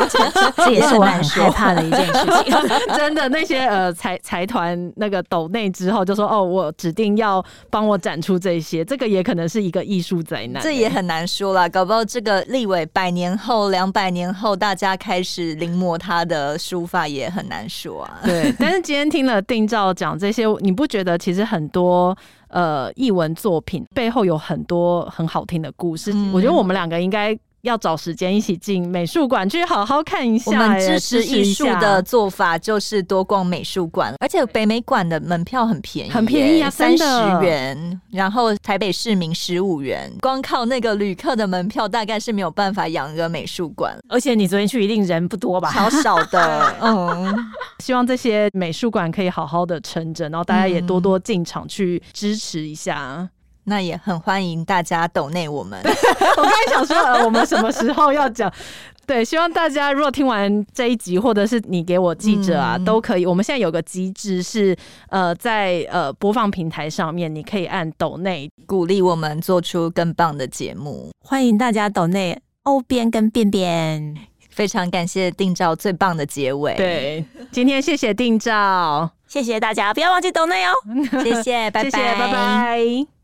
[0.56, 2.54] 这也是我很害怕的一件事情。
[2.96, 18.20] 真的，那些呃财财团那个抖内之后就说哦，我指定要帮我展出这些，这个也可能是一个艺术灾难，这也很难说啦，搞不好这个立委百年后、两百年后，大家开始临摹他的书法也很难说啊。
[18.24, 22.16] 对，但是今天听了定照讲这些，你不觉得其实很多？
[22.52, 27.38] 呃，译文作品背后有很多很好听的故事，嗯、我觉得我们两个应该。
[27.62, 30.50] 要找时间一起进美术馆去好好看一下。
[30.50, 37.04] 我们支持艺术的做法就是多逛美术馆，而且北美馆的门票很便宜，很便宜啊，三十
[37.40, 38.00] 元。
[38.10, 43.96] 然后台北市民十五元，光靠那个旅客的门票大概是没有办法养一个美术馆。
[44.08, 45.70] 而且你昨天去一定人不多吧？
[45.70, 46.74] 超少的。
[46.82, 53.28] 嗯，希望这些美术馆可以好好的撑着，然后大家也多多进场去支持一下。
[53.64, 55.80] 那也很欢迎大家抖内我们。
[56.36, 58.52] 我刚才想说，呃，我们什么时候要讲？
[59.04, 63.26] 对，希望大家如果听完这一集，或者是你给我记者啊，嗯、都可以。
[63.26, 64.76] 我们现在有个机制是，
[65.08, 71.10] 呃，在呃播放平台上面，你可以按抖内鼓励我们做出更棒的节目。
[71.24, 74.16] 欢迎大家抖内欧边跟便便，
[74.48, 76.74] 非常感谢定照最棒的结尾。
[76.76, 80.70] 对，今天谢谢定照，谢谢大家，不要忘记抖内哦。
[81.24, 83.21] 谢谢，拜拜，谢谢，拜拜。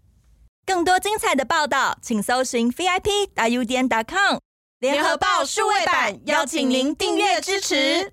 [0.69, 4.37] 更多精彩的报道，请搜寻 VIP 大 U 点 com
[4.81, 8.13] 联合报数位版，邀请您订阅支持。